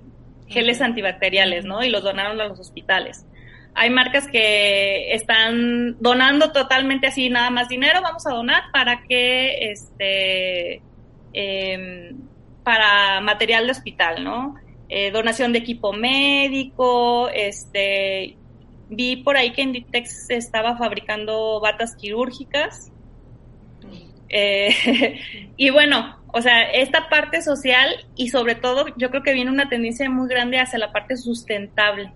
[0.47, 1.83] geles antibacteriales, ¿no?
[1.83, 3.27] Y los donaron a los hospitales.
[3.79, 9.71] Hay marcas que están donando totalmente así, nada más dinero, vamos a donar para que,
[9.71, 10.81] este,
[11.35, 12.17] em,
[12.65, 14.57] para material de hospital, ¿no?
[14.89, 18.37] Eh, donación de equipo médico, este,
[18.89, 22.91] vi por ahí que Inditex estaba fabricando batas quirúrgicas.
[24.31, 24.75] Eh,
[25.59, 29.69] y bueno, o sea, esta parte social y sobre todo yo creo que viene una
[29.69, 32.13] tendencia muy grande hacia la parte sustentable.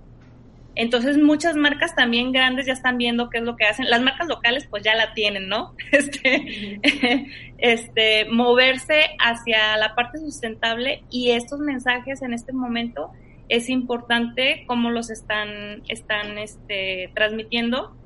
[0.75, 3.91] Entonces muchas marcas también grandes ya están viendo qué es lo que hacen.
[3.91, 5.75] Las marcas locales pues ya la tienen, ¿no?
[5.93, 13.11] Este, este, moverse hacia la parte sustentable y estos mensajes en este momento
[13.49, 17.97] es importante cómo los están, están este, transmitiendo,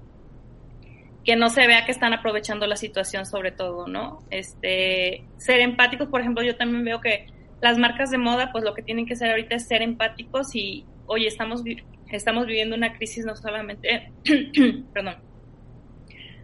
[1.24, 4.20] que no se vea que están aprovechando la situación sobre todo, ¿no?
[4.30, 7.26] Este, ser empáticos, por ejemplo, yo también veo que
[7.60, 10.84] las marcas de moda, pues lo que tienen que hacer ahorita es ser empáticos y,
[11.06, 11.62] oye, estamos,
[12.10, 14.10] estamos viviendo una crisis no solamente,
[14.92, 15.16] perdón,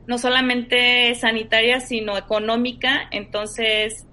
[0.06, 4.06] no solamente sanitaria, sino económica, entonces,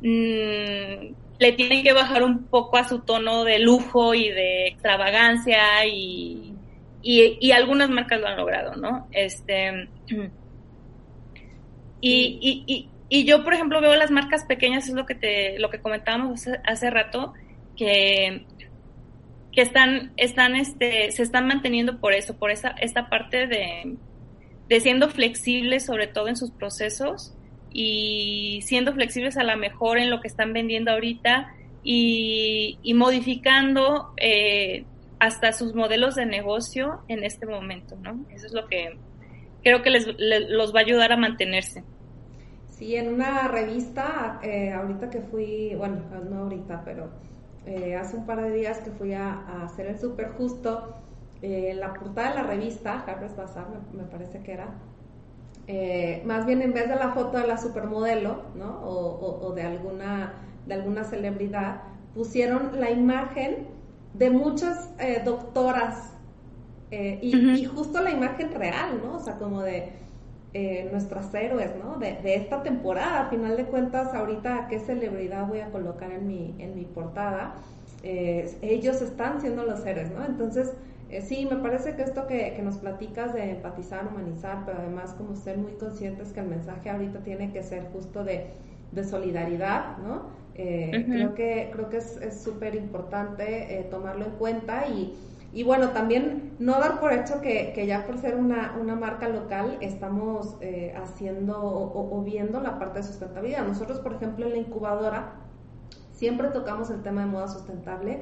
[0.00, 5.84] mmm, le tienen que bajar un poco a su tono de lujo y de extravagancia
[5.86, 6.54] y,
[7.02, 9.08] y, algunas marcas lo han logrado, ¿no?
[9.12, 9.88] Este,
[12.00, 15.68] y, y, y, yo, por ejemplo, veo las marcas pequeñas, es lo que te, lo
[15.68, 17.34] que comentábamos hace, rato,
[17.76, 18.46] que,
[19.54, 23.96] que están, están, este, se están manteniendo por eso, por esa, esta parte de,
[24.68, 27.34] de siendo flexibles, sobre todo en sus procesos,
[27.74, 31.52] y siendo flexibles a la mejor en lo que están vendiendo ahorita
[31.82, 34.84] y, modificando eh,
[35.18, 38.24] hasta sus modelos de negocio en este momento, ¿no?
[38.30, 38.96] Eso es lo que
[39.62, 40.06] creo que les,
[40.48, 41.82] los va a ayudar a mantenerse.
[42.70, 47.10] Sí, en una revista, eh, ahorita que fui, bueno, no ahorita, pero
[47.66, 50.96] eh, hace un par de días que fui a, hacer el súper justo,
[51.42, 54.68] la portada de la revista, Harper's Bazaar me parece que era,
[55.66, 58.80] eh, más bien en vez de la foto de la supermodelo, ¿no?
[58.82, 60.34] O, de, alguna,
[60.66, 61.82] de alguna celebridad,
[62.14, 63.68] pusieron la imagen
[64.12, 66.12] de muchas eh, doctoras
[66.90, 69.16] eh, y, justo la imagen real, ¿no?
[69.16, 69.92] O sea, como de
[70.90, 71.98] nuestras héroes, ¿no?
[71.98, 76.54] De, esta temporada, a final de cuentas, ahorita qué celebridad voy a colocar en mi,
[76.58, 77.56] en mi portada.
[78.02, 80.24] ellos están siendo los héroes, ¿no?
[80.24, 80.74] Entonces,
[81.14, 85.36] eh, sí, me parece que esto que, nos platicas de empatizar, humanizar, pero además como
[85.36, 88.50] ser muy conscientes que el mensaje ahorita tiene que ser justo de,
[89.04, 90.30] solidaridad, ¿no?
[90.54, 95.16] Eh, creo que creo que es súper importante eh, tomarlo en cuenta y,
[95.54, 99.28] y, bueno, también no dar por hecho que, que ya por ser una, una marca
[99.28, 100.56] local estamos
[100.96, 103.66] haciendo o, o, viendo la parte de sustentabilidad.
[103.66, 105.36] Nosotros, por ejemplo, en la incubadora
[106.12, 108.20] siempre tocamos el tema de moda sustentable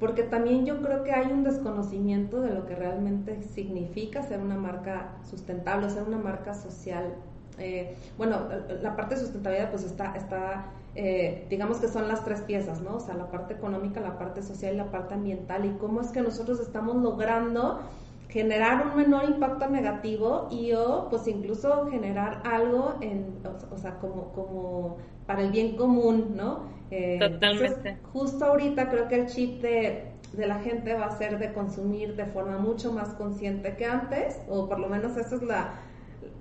[0.00, 4.56] porque también yo creo que hay un desconocimiento de lo que realmente significa ser una
[4.56, 7.14] marca sustentable, ser una marca social.
[7.58, 8.40] Eh, bueno,
[8.82, 12.96] la parte de sustentabilidad pues está, está eh, digamos que son las tres piezas, ¿no?
[12.96, 16.12] O sea, la parte económica, la parte social y la parte ambiental y cómo es
[16.12, 17.80] que nosotros estamos logrando
[18.28, 23.38] generar un menor impacto negativo y o pues incluso generar algo en,
[23.72, 24.96] o, sea, como, como
[25.26, 26.62] para el bien común, ¿no?
[26.90, 27.98] Eh, Totalmente.
[28.12, 32.26] justo ahorita creo que el chip de, la gente va a ser de consumir de
[32.26, 35.74] forma mucho más consciente que antes, o por lo menos eso es la,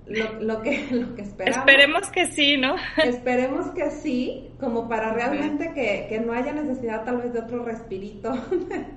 [0.08, 1.58] lo, que, lo que esperamos.
[1.58, 2.76] Esperemos que sí, ¿no?
[3.04, 7.64] Esperemos que sí, como para realmente que, que, no haya necesidad tal vez de otro
[7.64, 8.32] respirito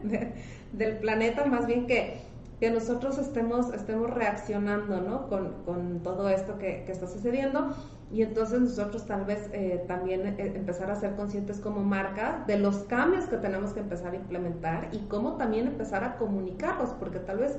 [0.72, 2.18] del planeta, más bien que,
[2.60, 5.28] que nosotros estemos, estemos reaccionando ¿no?
[5.28, 7.74] con, con todo esto que, que está sucediendo
[8.12, 12.58] y entonces nosotros tal vez eh, también eh, empezar a ser conscientes como marca de
[12.58, 17.18] los cambios que tenemos que empezar a implementar y cómo también empezar a comunicarlos, porque
[17.18, 17.58] tal vez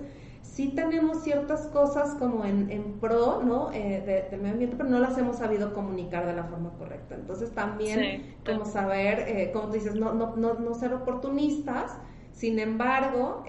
[0.53, 3.71] sí tenemos ciertas cosas como en, en pro ¿no?
[3.71, 7.15] Eh, del medio ambiente, pero no las hemos sabido comunicar de la forma correcta.
[7.15, 11.97] Entonces también como saber, como tú dices, no, no, no, no ser oportunistas,
[12.31, 13.43] sin embargo,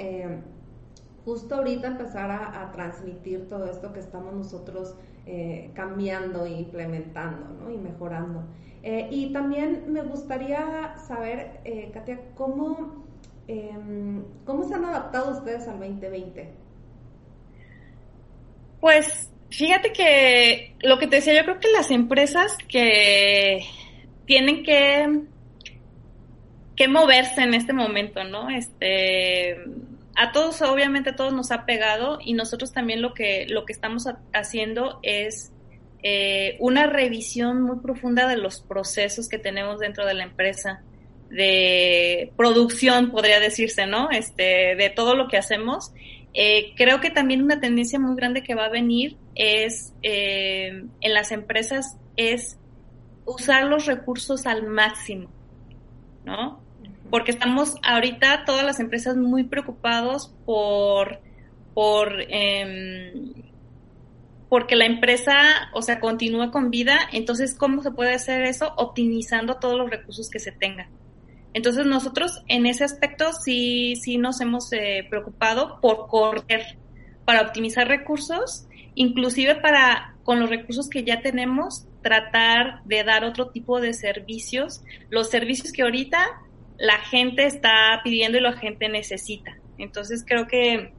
[1.25, 4.95] justo ahorita empezar a, a transmitir todo esto que estamos nosotros
[5.31, 7.71] eh, cambiando e implementando ¿no?
[7.71, 8.45] y mejorando.
[8.83, 13.05] Eh, y también me gustaría saber, eh, Katia, ¿cómo,
[13.47, 16.55] em, ¿cómo se han adaptado ustedes al 2020?
[18.81, 23.65] Pues fíjate que lo que te decía, yo creo que las empresas que
[24.27, 25.21] tienen que,
[26.77, 28.51] que moverse en este momento, ¿no?
[28.51, 29.57] Este
[30.21, 33.73] a todos, obviamente a todos nos ha pegado y nosotros también lo que, lo que
[33.73, 35.53] estamos haciendo es
[36.03, 40.83] eh, una revisión muy profunda de los procesos que tenemos dentro de la empresa.
[41.31, 44.11] de producción, podría decirse, ¿no?
[44.11, 45.93] Este, de todo lo que hacemos.
[46.41, 51.13] Eh, creo que también una tendencia muy grande que va a venir es eh, en
[51.13, 52.61] las empresas es
[53.25, 55.29] usar los recursos al máximo,
[56.25, 56.63] ¿no?
[57.11, 61.19] Porque estamos ahorita todas las empresas muy preocupados por,
[61.75, 63.33] por em,
[64.49, 67.01] porque la empresa, o sea, continúa con vida.
[67.11, 68.75] Entonces, ¿cómo se puede hacer eso?
[68.77, 70.87] Optimizando todos los recursos que se tengan.
[71.55, 76.79] Entonces, nosotros en ese aspecto sí, sí nos hemos eh, preocupado por correr
[77.25, 83.51] para optimizar recursos, inclusive para, con los recursos que ya tenemos, tratar de dar otro
[83.51, 86.19] tipo de servicios, los servicios que ahorita
[86.79, 89.59] la gente está pidiendo y la gente necesita.
[89.79, 90.93] Entonces, creo que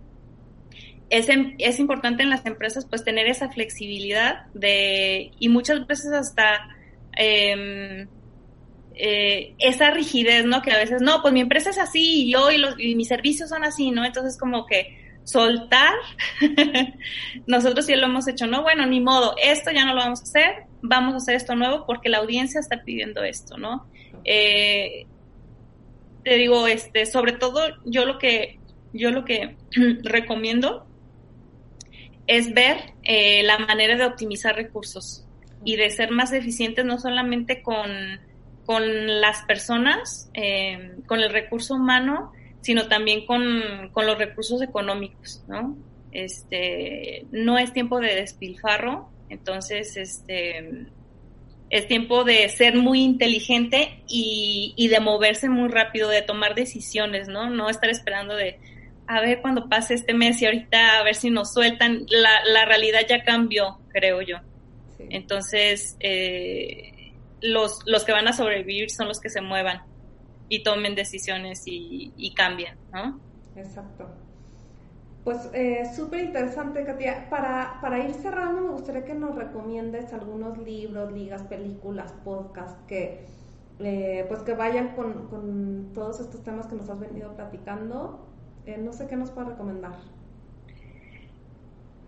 [1.09, 6.11] es, em, es importante en las empresas pues tener esa flexibilidad de, y muchas veces
[6.11, 6.67] hasta
[7.17, 8.07] eh,
[9.01, 10.61] eh, esa rigidez, ¿no?
[10.61, 13.07] Que a veces, no, pues mi empresa es así y yo y, los, y mis
[13.07, 14.03] servicios son así, ¿no?
[14.03, 15.93] Entonces como que soltar,
[17.47, 20.23] nosotros sí lo hemos hecho, no, bueno, ni modo, esto ya no lo vamos a
[20.23, 23.87] hacer, vamos a hacer esto nuevo porque la audiencia está pidiendo esto, ¿no?
[24.25, 25.05] Eh,
[26.25, 28.59] te digo, este, sobre todo yo lo que,
[28.91, 29.55] yo lo que
[30.03, 30.85] recomiendo
[32.27, 35.25] es ver eh, la manera de optimizar recursos
[35.63, 37.87] y de ser más eficientes no solamente con,
[38.69, 43.41] con las personas, eh, con el recurso humano, sino también con,
[43.95, 45.75] los recursos económicos, ¿no?
[46.11, 50.85] Este, no es tiempo de despilfarro, entonces, este,
[51.71, 57.27] es tiempo de ser muy inteligente y, y de moverse muy rápido, de tomar decisiones,
[57.27, 57.49] ¿no?
[57.49, 58.59] No estar esperando de,
[59.07, 62.05] a ver cuando pase este mes y ahorita a ver si nos sueltan.
[62.07, 64.37] La, la realidad ya cambió, creo yo.
[65.09, 66.98] Entonces, eh,
[67.41, 69.81] los, los que van a sobrevivir son los que se muevan
[70.47, 73.19] y tomen decisiones y, y cambien, ¿no?
[73.55, 74.09] Exacto.
[75.23, 77.29] Pues eh, súper interesante, Katia.
[77.29, 83.25] Para, para ir cerrando, me gustaría que nos recomiendes algunos libros, ligas, películas, podcasts que,
[83.79, 88.25] eh, pues que vayan con, con todos estos temas que nos has venido platicando
[88.69, 89.93] eh, no sé qué nos puede recomendar.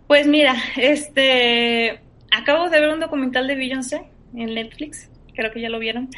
[0.06, 4.04] Pues mira, este, acabo de ver un documental de Beyoncé
[4.34, 6.08] en Netflix, creo que ya lo vieron.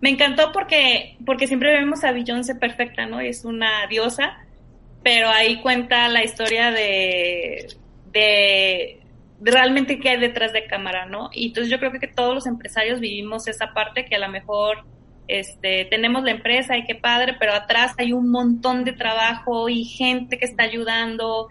[0.00, 3.20] Me encantó porque, porque siempre vemos a Beyoncé perfecta, ¿no?
[3.20, 4.38] Es una diosa,
[5.02, 7.66] pero ahí cuenta la historia de,
[8.12, 9.00] de,
[9.40, 11.30] realmente qué hay detrás de cámara, ¿no?
[11.32, 14.84] Y entonces yo creo que todos los empresarios vivimos esa parte que a lo mejor
[15.28, 19.84] este, tenemos la empresa y qué padre, pero atrás hay un montón de trabajo y
[19.84, 21.48] gente que está ayudando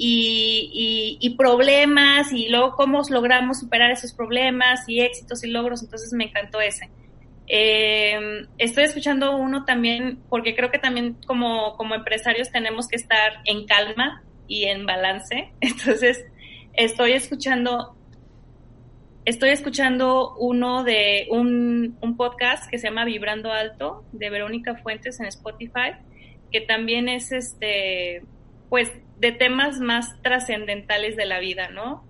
[0.00, 6.12] y, y, problemas y luego cómo logramos superar esos problemas y éxitos y logros, entonces
[6.12, 6.88] me encantó ese.
[7.48, 13.40] Eh, estoy escuchando uno también, porque creo que también como, como empresarios tenemos que estar
[13.44, 16.24] en calma y en balance, entonces
[16.74, 17.98] estoy escuchando
[19.28, 25.26] Estoy escuchando uno de un, podcast que se llama Vibrando Alto de Verónica Fuentes en
[25.26, 25.96] Spotify,
[26.50, 28.22] que también es este,
[28.68, 32.04] pues, de temas más trascendentales de la vida, ¿no?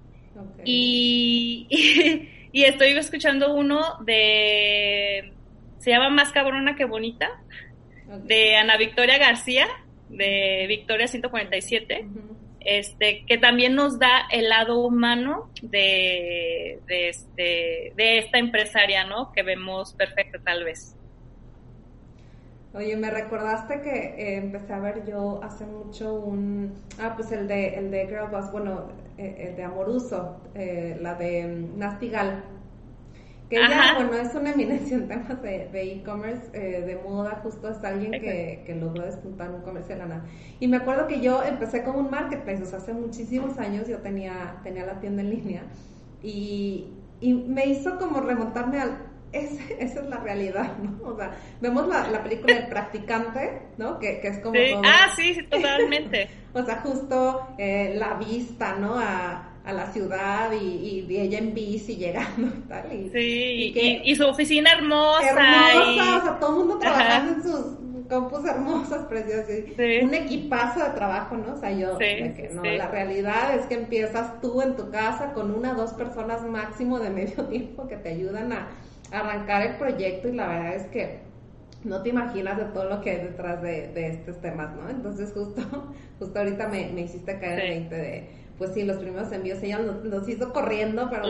[0.64, 1.66] Y,
[2.52, 5.32] y, estoy escuchando uno de,
[5.78, 7.42] se llama Más cabrona que bonita,
[8.24, 9.66] de Ana Victoria García,
[10.08, 12.06] de Victoria 147
[12.68, 19.32] este, que también nos da el lado humano de, de, este, de esta empresaria, ¿no?
[19.32, 20.94] Que vemos perfecta tal vez.
[22.74, 26.74] Oye, me recordaste que eh, empecé a ver yo hace mucho un...
[27.00, 31.14] Ah, pues el de, el de Girl Boss, bueno, eh, el de Amoruso, eh, la
[31.14, 32.44] de mm, Nastigal
[33.48, 37.82] que ella, bueno, es una eminencia en temas de e-commerce, eh, de moda, justo es
[37.82, 40.24] alguien que, que, logró despuntar un comercio de la nada.
[40.60, 43.98] Y me acuerdo que yo empecé como un marketplace, o sea, hace muchísimos años yo
[43.98, 45.62] tenía, tenía la tienda en línea
[46.22, 46.88] y,
[47.20, 48.98] y me hizo como remontarme al,
[49.32, 51.08] ese, esa es la realidad, ¿no?
[51.08, 53.98] O sea, vemos la, la película El Practicante, ¿no?
[53.98, 54.54] Que, que es como...
[54.54, 54.74] Sí.
[54.84, 56.28] Ah, sí, sí, totalmente.
[56.54, 58.98] o sea, justo eh, la vista, ¿no?
[58.98, 62.92] A, a la ciudad y, y, ella en bici llegando y tal.
[62.92, 65.28] Y, sí, y, su oficina hermosa.
[65.28, 69.46] Hermosa, o sea, todo el mundo trabajando en sus campus hermosas, preciosas.
[70.02, 71.52] Un equipazo de trabajo, ¿no?
[71.52, 75.54] O sea, yo, que no, la realidad es que empiezas tú en tu casa con
[75.54, 78.68] una o dos personas máximo de medio tiempo que te ayudan a
[79.12, 81.20] arrancar el proyecto y la verdad es que
[81.84, 84.88] no te imaginas de todo lo que hay detrás de, de estos temas, ¿no?
[84.88, 85.62] Entonces justo,
[86.18, 89.78] justo ahorita me, me hiciste caer en 20 de pues sí, los primeros envíos ella
[89.78, 91.22] los, hizo corriendo, pero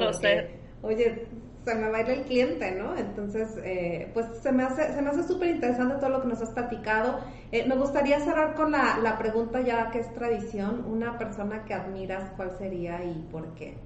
[0.81, 1.27] oye,
[1.65, 2.97] se me baila el cliente, ¿no?
[2.97, 6.41] Entonces, eh, pues se me hace se me hace súper interesante todo lo que nos
[6.41, 7.21] has platicado.
[7.53, 11.75] Eh, me gustaría cerrar con la, la pregunta ya que es tradición, una persona que
[11.75, 13.77] admiras, ¿cuál sería y por qué?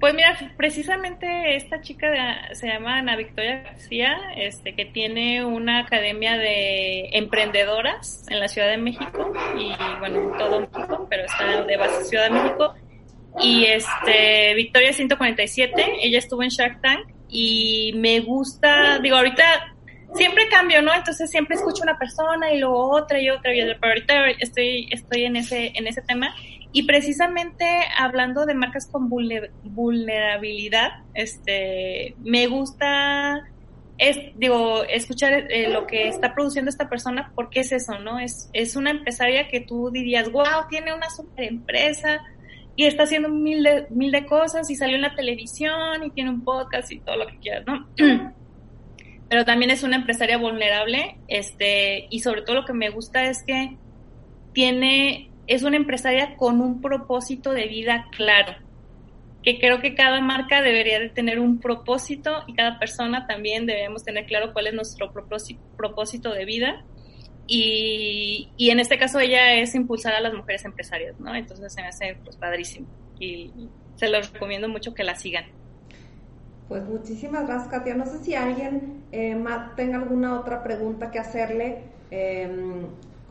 [0.00, 2.08] Pues mira, precisamente esta chica
[2.54, 8.68] se llama Ana Victoria García, este, que tiene una academia de emprendedoras en la Ciudad
[8.68, 12.74] de México y bueno, todo México, pero está de base Ciudad de México.
[13.42, 19.76] Y este, Victoria 147, ella estuvo en Shark Tank y me gusta, digo, ahorita
[20.14, 20.94] siempre cambio, ¿no?
[20.94, 24.88] Entonces siempre escucho una persona y luego otra y otra, y otra pero ahorita estoy,
[24.90, 26.34] estoy en ese, en ese tema
[26.72, 27.64] y precisamente
[27.98, 33.42] hablando de marcas con vulnerabilidad, este, me gusta
[34.00, 38.18] es, digo, escuchar eh, lo que está produciendo esta persona, porque es eso, ¿no?
[38.18, 42.22] Es, es una empresaria que tú dirías, wow, tiene una super empresa
[42.76, 46.30] y está haciendo mil de, mil de cosas y salió en la televisión y tiene
[46.30, 47.86] un podcast y todo lo que quieras, ¿no?
[49.28, 53.42] Pero también es una empresaria vulnerable, este, y sobre todo lo que me gusta es
[53.42, 53.76] que
[54.54, 58.52] tiene es una empresaria con un propósito de vida claro,
[59.42, 64.04] que creo que cada marca debería de tener un propósito y cada persona también debemos
[64.04, 65.12] tener claro cuál es nuestro
[65.76, 66.84] propósito de vida.
[67.48, 71.34] Y, y en este caso ella es impulsar a las mujeres empresarias, ¿no?
[71.34, 72.86] Entonces se me hace pues padrísimo
[73.18, 73.50] y
[73.96, 75.46] se los recomiendo mucho que la sigan.
[76.68, 77.96] Pues muchísimas gracias, Katia.
[77.96, 79.36] No sé si alguien eh,
[79.74, 81.82] tenga alguna otra pregunta que hacerle.
[82.12, 82.86] Eh,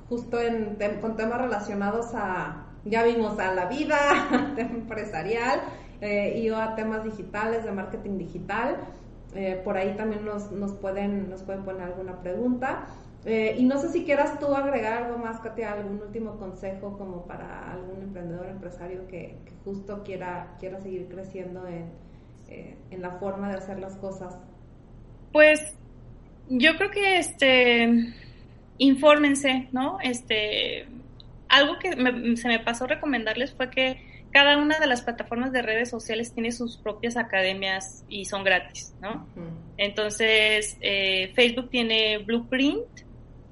[0.10, 5.62] justo en, con temas relacionados a, ya vimos, a la vida, empresarial
[6.01, 8.78] eh, y a temas digitales, de marketing digital.
[9.36, 12.88] Eh, por ahí también nos, nos, pueden, nos pueden poner alguna pregunta.
[13.26, 17.26] Eh, y no sé si quieras tú agregar algo más, Katia, algún último consejo como
[17.28, 21.91] para algún emprendedor, empresario que, que justo quiera, quiera seguir creciendo en,
[22.89, 24.39] en la forma de hacer las cosas.
[25.32, 25.60] Pues
[26.47, 28.14] yo creo que este
[28.80, 30.00] infórmense, ¿no?
[30.02, 30.88] Este,
[31.48, 31.92] algo que
[32.38, 34.02] se me pasó recomendarles fue que
[34.32, 38.94] cada una de las plataformas de redes sociales tiene sus propias academias y son gratis,
[39.02, 39.28] ¿no?
[39.78, 42.86] Entonces, eh, Facebook tiene Blueprint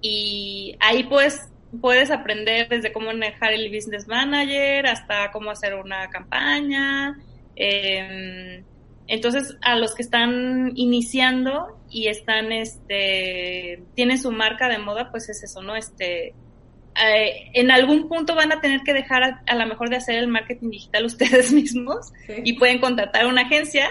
[0.02, 1.50] y ahí pues
[1.82, 7.20] puedes aprender desde cómo manejar el Business Manager hasta cómo hacer una campaña.
[7.56, 8.64] Eh,
[9.08, 15.30] entonces, a los que están iniciando y están, este, tienen su marca de moda, pues
[15.30, 15.76] es eso, ¿no?
[15.76, 20.16] Este, eh, en algún punto van a tener que dejar a, lo mejor de hacer
[20.16, 22.12] el marketing digital ustedes mismos
[22.44, 23.90] y pueden contratar una agencia,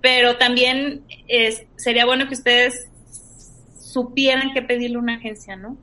[0.00, 2.88] pero también es, sería bueno que ustedes
[3.80, 5.76] supieran qué pedirle a una agencia, ¿no?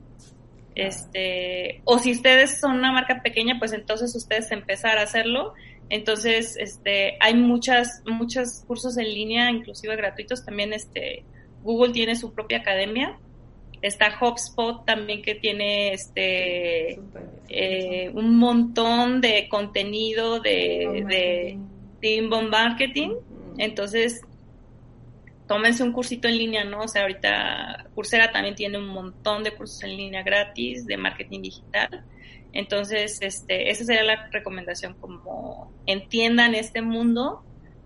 [0.74, 5.54] Este, o si ustedes son una marca pequeña, pues entonces ustedes empezar a hacerlo
[5.90, 10.44] entonces, este, hay muchas, muchos cursos en línea, inclusive gratuitos.
[10.44, 11.24] También, este,
[11.64, 13.18] Google tiene su propia academia.
[13.82, 17.00] Está HubSpot también que tiene, este,
[17.48, 21.58] eh, un montón de contenido de, de,
[22.00, 23.16] de inbound marketing.
[23.58, 24.22] Entonces,
[25.46, 26.82] tómense un cursito en línea, ¿no?
[26.82, 31.42] O sea, ahorita Coursera también tiene un montón de cursos en línea gratis de marketing
[31.42, 32.04] digital.
[32.52, 37.44] Entonces, este, esa sería la recomendación, como entiendan este mundo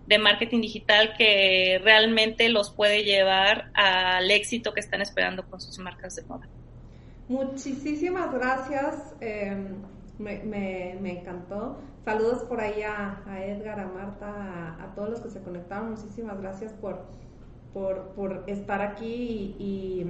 [0.09, 5.77] de marketing digital que realmente los puede llevar al éxito que están esperando con sus
[5.77, 6.49] marcas de moda.
[7.27, 9.75] Muchísimas gracias, em,
[10.17, 11.77] me, encantó.
[12.03, 15.91] Saludos por ahí a, Edgar, a Marta, a, todos los que se conectaron.
[15.91, 17.05] Muchísimas gracias por,
[17.71, 20.07] por, estar aquí y,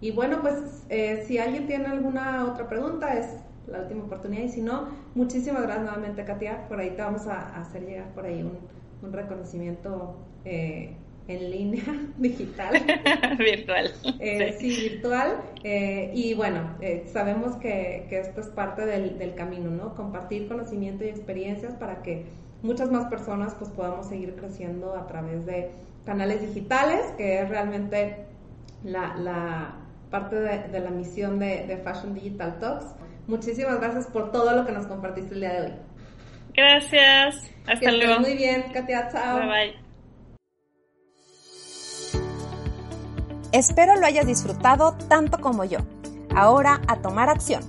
[0.00, 3.26] y, bueno, pues eh, si alguien tiene alguna otra pregunta es
[3.66, 4.44] la última oportunidad.
[4.44, 6.66] Y si no, muchísimas gracias nuevamente, Katia.
[6.66, 10.94] Por ahí te vamos a, hacer llegar por ahí un, reconocimiento eh,
[11.28, 11.84] en línea,
[12.18, 12.74] digital.
[13.38, 13.92] virtual.
[14.18, 14.88] Eh, sí.
[14.88, 15.40] virtual.
[15.62, 16.76] Eh, y bueno,
[17.12, 19.94] sabemos que, que, esto es parte del, del, camino, ¿no?
[19.94, 22.24] Compartir conocimiento y experiencias para que
[22.62, 25.70] muchas más personas pues podamos seguir creciendo a través de
[26.06, 28.24] canales digitales, que es realmente
[28.82, 29.74] la, la
[30.10, 32.86] parte de, de, la misión de, de Fashion Digital Talks.
[33.26, 35.72] Muchísimas gracias por todo lo que nos compartiste el día de hoy.
[36.54, 37.50] Gracias.
[37.66, 38.20] Hasta luego.
[38.20, 39.08] Muy bien, Katia.
[39.12, 39.38] Chao.
[39.38, 39.88] Bye bye.
[43.52, 45.78] Espero lo hayas disfrutado tanto como yo.
[46.34, 47.62] Ahora a tomar acción.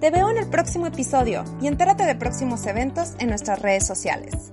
[0.00, 4.52] Te veo en el próximo episodio y entérate de próximos eventos en nuestras redes sociales.